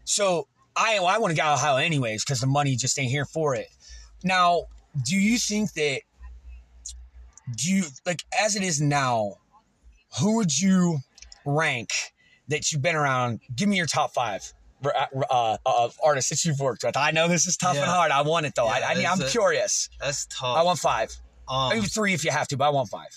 [0.05, 0.47] So
[0.77, 3.55] I I want to go of Ohio anyways, because the money just ain't here for
[3.55, 3.69] it.
[4.23, 4.67] Now,
[5.05, 6.03] do you think that
[7.57, 9.35] do you like as it is now,
[10.21, 10.99] who would you
[11.45, 11.91] rank
[12.49, 13.41] that you've been around?
[13.55, 14.53] Give me your top five.
[14.83, 16.97] Uh, uh, artists that you've worked with.
[16.97, 18.11] I know this is tough and hard.
[18.11, 18.65] I want it though.
[18.67, 19.89] Yeah, I, I, I'm a- curious.
[20.01, 20.57] That's tough.
[20.57, 21.15] I want five.
[21.49, 23.09] um, Maybe three if you have to, but I want five.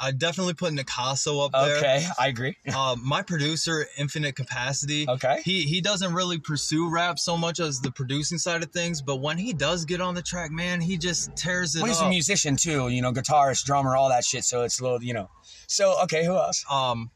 [0.00, 1.76] I definitely put Nicasso up there.
[1.78, 2.56] Okay, I agree.
[2.72, 5.06] Um, my producer, Infinite Capacity.
[5.08, 5.40] Okay.
[5.44, 9.16] He he doesn't really pursue rap so much as the producing side of things, but
[9.16, 12.06] when he does get on the track, man, he just tears it Well, he's up.
[12.06, 14.44] a musician too, you know, guitarist, drummer, all that shit.
[14.44, 15.30] So it's a little, you know.
[15.66, 16.64] So okay, who else?
[16.70, 17.10] um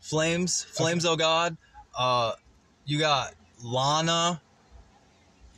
[0.00, 1.56] Flames, Flames Oh God.
[1.96, 2.32] Uh
[2.86, 4.40] you got Lana.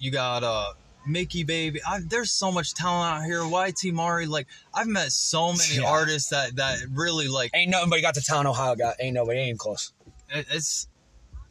[0.01, 0.73] You got uh
[1.07, 1.81] Mickey Baby.
[1.87, 3.43] I, there's so much talent out here.
[3.45, 5.89] YT Mari, like I've met so many Yeah.
[5.89, 8.97] artists that that really like Ain't nobody got the talent Ohio got.
[9.01, 9.93] Ain't nobody ain't close.
[10.31, 10.89] it- it's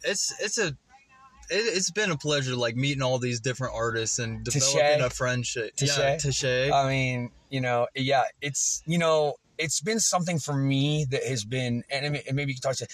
[0.04, 0.76] it's it's a it,
[1.50, 5.76] it's been a pleasure like meeting all these different artists and developing a friendship.
[5.76, 5.98] Touche.
[5.98, 6.44] Yeah, touche.
[6.44, 11.44] I mean, you know, yeah, it's you know, it's been something for me that has
[11.46, 12.88] been, and and maybe you can talk to.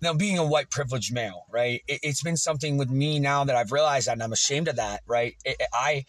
[0.00, 1.82] Now, being a white privileged male, right?
[1.88, 4.76] It, it's been something with me now that I've realized that, and I'm ashamed of
[4.76, 5.34] that, right?
[5.44, 6.04] It, I,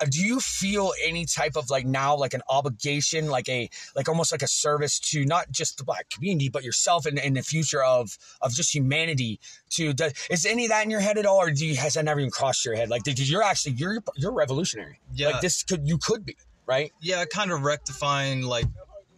[0.00, 4.08] uh, do you feel any type of like now, like an obligation, like a, like
[4.08, 7.42] almost like a service to not just the black community, but yourself and in the
[7.42, 11.26] future of, of just humanity to, do, is any of that in your head at
[11.26, 11.38] all?
[11.38, 12.88] Or do you, has that never even crossed your head?
[12.88, 15.00] Like, did you're actually, you're, you're revolutionary.
[15.14, 15.28] Yeah.
[15.30, 16.92] Like this could, you could be, right?
[17.00, 18.66] yeah, kind of rectifying like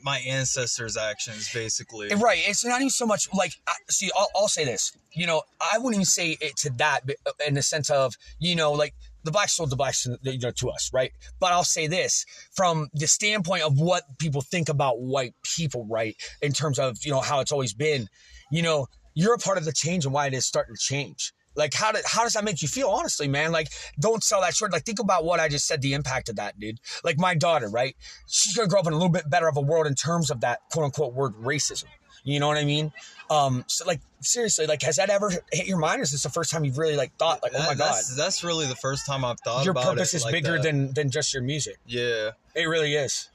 [0.03, 2.09] my ancestors' actions, basically.
[2.15, 2.41] Right.
[2.47, 4.93] It's not even so much like, I, see, I'll, I'll say this.
[5.13, 8.55] You know, I wouldn't even say it to that uh, in the sense of, you
[8.55, 8.95] know, like
[9.25, 11.13] the black sold the black you know, to us, right?
[11.39, 16.17] But I'll say this from the standpoint of what people think about white people, right?
[16.41, 18.09] In terms of, you know, how it's always been,
[18.51, 21.33] you know, you're a part of the change and why it is starting to change.
[21.57, 22.89] Like how did how does that make you feel?
[22.89, 23.53] Honestly, man.
[23.53, 24.73] Like, don't sell that short.
[24.73, 25.83] Like, think about what I just said.
[25.83, 26.79] The impact of that, dude.
[27.05, 27.97] Like my daughter, right?
[28.29, 30.41] She's gonna grow up in a little bit better of a world in terms of
[30.43, 31.85] that quote unquote word racism.
[32.23, 32.93] You know what I mean?
[33.31, 36.01] Um, so like seriously, like has that ever hit your mind?
[36.01, 37.95] Or is this the first time you've really like thought like, oh my That- god,
[37.97, 40.63] that's, that's really the first time I've thought your purpose is like bigger that.
[40.63, 41.79] than than just your music.
[41.87, 43.31] yeah, It really is.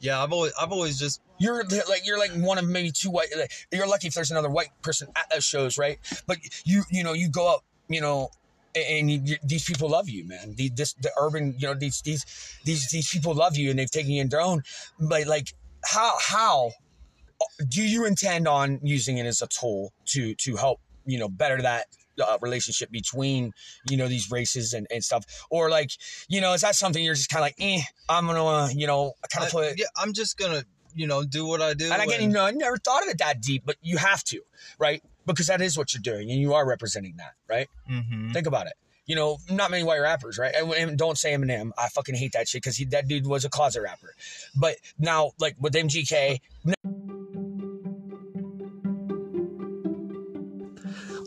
[0.00, 0.22] yeah.
[0.22, 3.28] I've always I've always just You're like you're like one of maybe two white.
[3.36, 5.98] Like, you're lucky if there's another white person at those shows, right?
[6.26, 8.30] But you you know you go up, you know,
[8.74, 10.54] and you, these people love you, man.
[10.56, 12.24] The this the urban, you know, these these
[12.64, 14.62] these these people love you, and they've taken you in their own.
[14.98, 15.52] But like,
[15.84, 16.72] how how
[17.68, 21.60] do you intend on using it as a tool to to help you know better
[21.60, 21.86] that
[22.22, 23.52] uh, relationship between
[23.90, 25.90] you know these races and, and stuff or like
[26.28, 28.86] you know is that something you're just kind of like eh, i'm gonna uh, you
[28.86, 29.86] know kind of put yeah.
[29.96, 30.62] I'm just gonna
[30.94, 31.84] you know do what I do.
[31.92, 34.22] and I get, you know, I never thought of it that deep, but you have
[34.24, 34.40] to,
[34.78, 35.02] right?
[35.26, 37.68] Because that is what you're doing, and you are representing that, right?
[37.90, 38.32] Mhm.
[38.32, 38.74] Think about it.
[39.06, 40.54] You know, not many white rappers, right?
[40.54, 41.72] And, and don't say Eminem.
[41.76, 44.14] I fucking hate that shit because that dude was a closet rapper.
[44.56, 46.40] But now, like with MGK,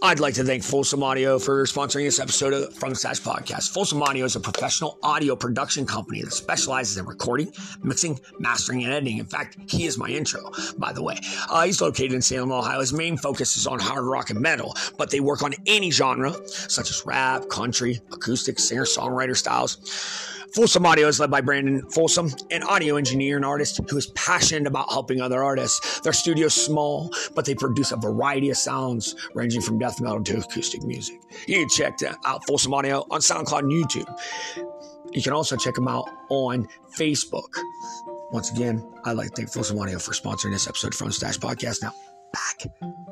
[0.08, 3.74] I'd like to thank Folsom Audio for sponsoring this episode of From Stache Podcast.
[3.74, 7.51] Folsom Audio is a professional audio production company that specializes in recording,
[7.84, 9.18] mixing, mastering, and editing.
[9.18, 11.18] In fact, he is my intro, by the way.
[11.49, 12.80] Uh, he's located in Salem, Ohio.
[12.80, 16.34] His main focus is on hard rock and metal, but they work on any genre,
[16.47, 19.78] such as rap, country, acoustic, singer songwriter styles.
[20.53, 24.67] Folsom Audio is led by Brandon Folsom, an audio engineer and artist who is passionate
[24.67, 25.99] about helping other artists.
[25.99, 30.39] Their studio's small, but they produce a variety of sounds ranging from death metal to
[30.39, 31.21] acoustic music.
[31.47, 34.19] You can check out Folsom Audio on SoundCloud and YouTube.
[35.11, 36.67] You can also check them out on
[36.97, 37.49] Facebook.
[38.31, 41.81] Once again, I'd like to thank Folsom Audio for sponsoring this episode from Stache Podcast.
[41.81, 41.93] Now,
[42.33, 42.57] back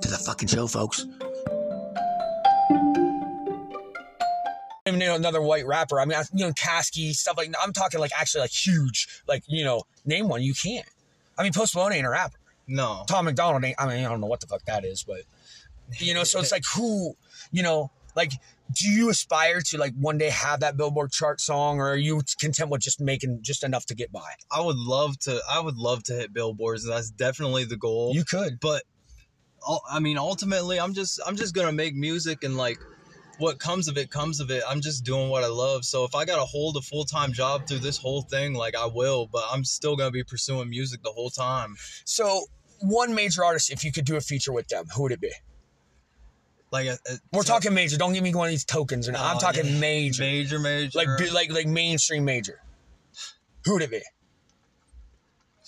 [0.02, 1.06] to the fucking show, folks.
[4.96, 6.00] Even you know, another white rapper.
[6.00, 7.54] I mean, I, you know, Caskey stuff like.
[7.62, 10.42] I'm talking like actually like huge, like you know, name one.
[10.42, 10.88] You can't.
[11.38, 12.38] I mean, Post Malone ain't a rapper.
[12.68, 13.76] No, Tom MacDonald ain't.
[13.78, 15.22] I mean, I don't know what the fuck that is, but
[16.00, 17.14] you know, so it's like who,
[17.52, 18.32] you know, like,
[18.74, 22.22] do you aspire to like one day have that Billboard chart song, or are you
[22.40, 24.32] content with just making just enough to get by?
[24.50, 25.42] I would love to.
[25.50, 26.88] I would love to hit billboards.
[26.88, 28.14] That's definitely the goal.
[28.14, 28.60] You could.
[28.60, 28.84] but
[29.92, 32.80] I mean, ultimately, I'm just I'm just gonna make music and like
[33.38, 34.64] what comes of it comes of it.
[34.68, 35.86] I'm just doing what I love.
[35.86, 38.86] So if I gotta hold a full time job through this whole thing, like I
[38.86, 39.28] will.
[39.32, 41.76] But I'm still gonna be pursuing music the whole time.
[42.06, 42.46] So
[42.82, 45.32] one major artist, if you could do a feature with them, who would it be?
[46.72, 47.98] Like uh, uh, We're so- talking major.
[47.98, 49.08] Don't give me one of these tokens.
[49.08, 49.80] And I'm Oh, talking yeah.
[49.80, 50.98] major, major, major.
[50.98, 52.60] like like like mainstream major.
[53.66, 54.02] Who would it be?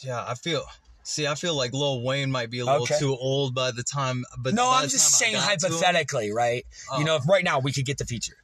[0.04, 0.64] yeah, I feel.
[1.10, 3.00] See, I feel like Lil Wayne might be a little Okay.
[3.00, 4.26] too old by the time.
[4.38, 6.66] But No, I'm just saying got to him- hypothetically, right?
[6.92, 7.00] Oh.
[7.00, 8.36] You know, if right now we could get the feature.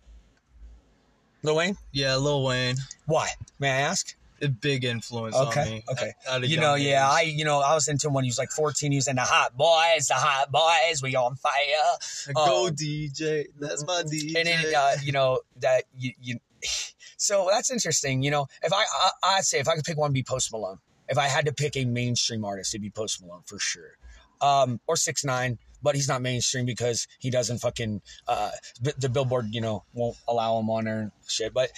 [1.41, 3.31] Lil Wayne, yeah, Lil Wayne, why?
[3.59, 4.15] May I ask?
[4.41, 5.83] a big influence Okay, on me.
[5.89, 6.11] okay.
[6.27, 7.09] at- at You know, young yeah.
[7.09, 8.91] I, you know, I was into him when he was like 14.
[8.91, 12.33] He was the hot boys, the hot boys, we on fire.
[12.33, 14.35] Go Um, DJ, that's my DJ.
[14.35, 16.39] and then uh, you know that you, you
[17.17, 20.11] so that's interesting you know if I, I i'd say if i could pick one
[20.11, 20.79] be post malone
[21.13, 23.97] if i had to pick a mainstream artist it'd be post malone for sure
[24.41, 28.49] um or six nine but he's not mainstream because he doesn't fucking uh
[28.97, 31.69] the billboard you know won't allow him on there and shit but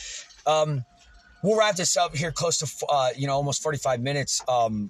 [0.47, 0.85] um
[1.43, 4.89] we'll wrap this up here close to uh you know almost 45 minutes um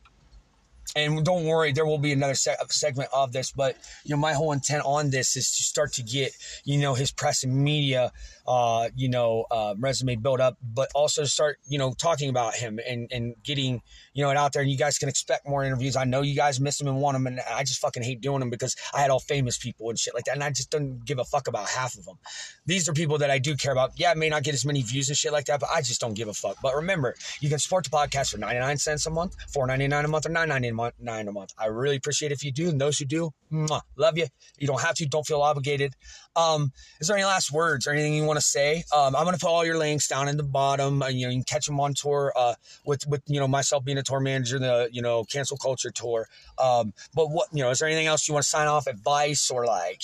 [0.96, 3.52] and don't worry, there will be another se- segment of this.
[3.52, 6.32] But you know, my whole intent on this is to start to get
[6.64, 8.12] you know his press and media
[8.48, 12.80] uh, you know, uh, resume build up, but also start, you know, talking about him
[12.88, 13.82] and, and getting,
[14.14, 14.62] you know, it out there.
[14.62, 15.96] And you guys can expect more interviews.
[15.96, 18.40] I know you guys miss him and want him, and I just fucking hate doing
[18.40, 21.04] them because I had all famous people and shit like that, and I just don't
[21.06, 22.18] give a fuck about half of them.
[22.66, 23.92] These are people that I do care about.
[23.98, 26.00] Yeah, I may not get as many views and shit like that, but I just
[26.00, 26.58] don't give a fuck.
[26.62, 30.26] But remember, you can support the podcast for 99 cents a month, 4.99 a month,
[30.26, 31.54] or 9.99 a month.
[31.58, 34.28] I really appreciate if you do, and those who do, mwah, love you.
[34.58, 35.94] You don't have to, don't feel obligated.
[36.36, 38.84] Um, is there any last words or anything you want to say?
[38.96, 41.02] Um, I'm going to put all your links down in the bottom.
[41.02, 42.56] Uh, you know, you can catch them on tour uh,
[42.86, 46.28] with with you know myself being a tour manager, the you know cancel culture tour.
[46.58, 48.88] Um, but what you know, is there anything else you want to sign off?
[48.88, 50.02] Advice or like,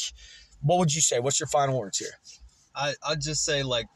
[0.61, 1.19] what would you say?
[1.19, 2.19] What's your final words here?
[2.75, 3.88] I I just say like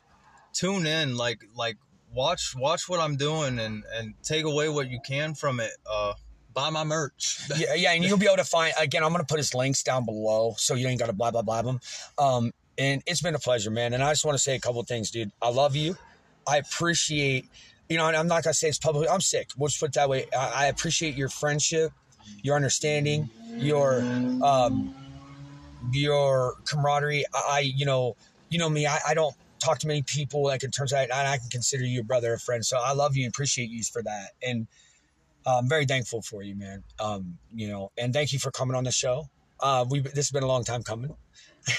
[0.54, 1.78] tune in, like like
[2.14, 5.72] watch watch what I'm doing and and take away what you can from it.
[5.90, 6.14] Uh,
[6.56, 7.42] buy my merch.
[7.58, 9.04] yeah, yeah, and you'll be able to find again.
[9.04, 11.62] I'm gonna put his links down below, so you ain't got to blah blah blah
[11.62, 11.80] them.
[12.18, 13.94] Um, and it's been a pleasure, man.
[13.94, 15.32] And I just want to say a couple things, dude.
[15.42, 15.98] I love you.
[16.48, 17.50] I appreciate,
[17.90, 19.10] you know, I'm not gonna say it's publicly.
[19.10, 19.50] I'm sick.
[19.58, 20.26] We'll just put it that way.
[20.38, 21.92] I, I appreciate your friendship,
[22.44, 24.02] your understanding, your
[24.44, 24.94] um,
[25.92, 27.26] your camaraderie.
[27.34, 28.16] I, I you know,
[28.50, 28.86] you know me.
[28.86, 30.44] I, I don't talk to many people.
[30.44, 32.66] Like in terms of, I, I can consider you a brother, a friend.
[32.66, 34.32] So I love you and appreciate you for that.
[34.46, 34.68] And
[35.46, 36.84] uh, I'm very thankful for you, man.
[37.00, 39.30] Um, you know, and thank you for coming on the show.
[39.60, 41.16] Uh, we this has been a long time coming.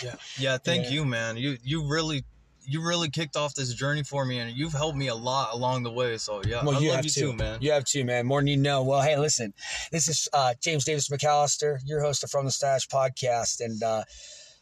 [0.03, 0.59] Yeah, yeah.
[0.59, 0.91] Thank Yeah.
[0.91, 1.37] you, man.
[1.37, 2.24] You you really
[2.68, 5.84] you really kicked off this journey for me, and you've helped me a lot along
[5.84, 6.16] the way.
[6.18, 7.59] So yeah, Well, I you love have you to, too, man.
[7.61, 8.26] You have to, man.
[8.26, 8.82] More than you know.
[8.82, 9.55] Well, hey, listen,
[9.93, 14.03] this is uh, James Davis McAllister, your host of From the Stache podcast, and uh,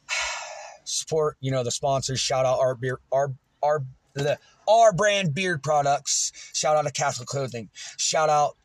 [0.85, 1.37] support.
[1.41, 2.21] You know the sponsors.
[2.21, 6.33] Shout out our beer, our our the R Brand Beard products.
[6.55, 7.71] Shout out to Castle Clothing.
[7.97, 8.57] Shout out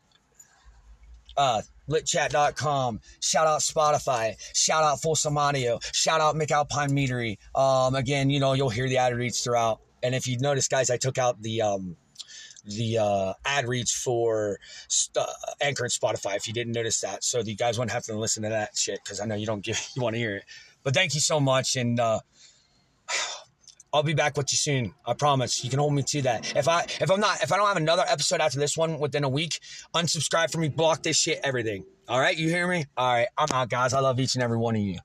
[1.38, 3.00] uh, litchat.com.
[3.22, 4.36] Shout out Spotify.
[4.54, 5.80] Shout out Folsom Audio.
[5.92, 7.38] Shout out McAlpine Meadery.
[7.60, 9.82] Um, again, you know, you'll hear the ad reads throughout.
[10.02, 11.98] And if you notice, guys, I took out the um,
[12.66, 15.26] the uh, ad reads for st-
[15.62, 16.36] Anchor and Spotify.
[16.36, 19.00] If you didn't notice that, so you guys wouldn't have to listen to that shit
[19.04, 20.46] because I know you don't give you want to hear it.
[20.84, 22.20] But thank you so much, and uh,
[23.92, 24.94] I'll be back with you soon.
[25.06, 25.64] I promise.
[25.64, 26.56] You can hold me to that.
[26.56, 29.24] If I if I'm not if I don't have another episode after this one within
[29.24, 29.60] a week,
[29.96, 31.86] unsubscribe from me, block this shit, everything.
[32.08, 32.86] All right, you hear me?
[32.98, 33.94] All right, I'm out, guys.
[33.94, 34.98] I love each and every one of you.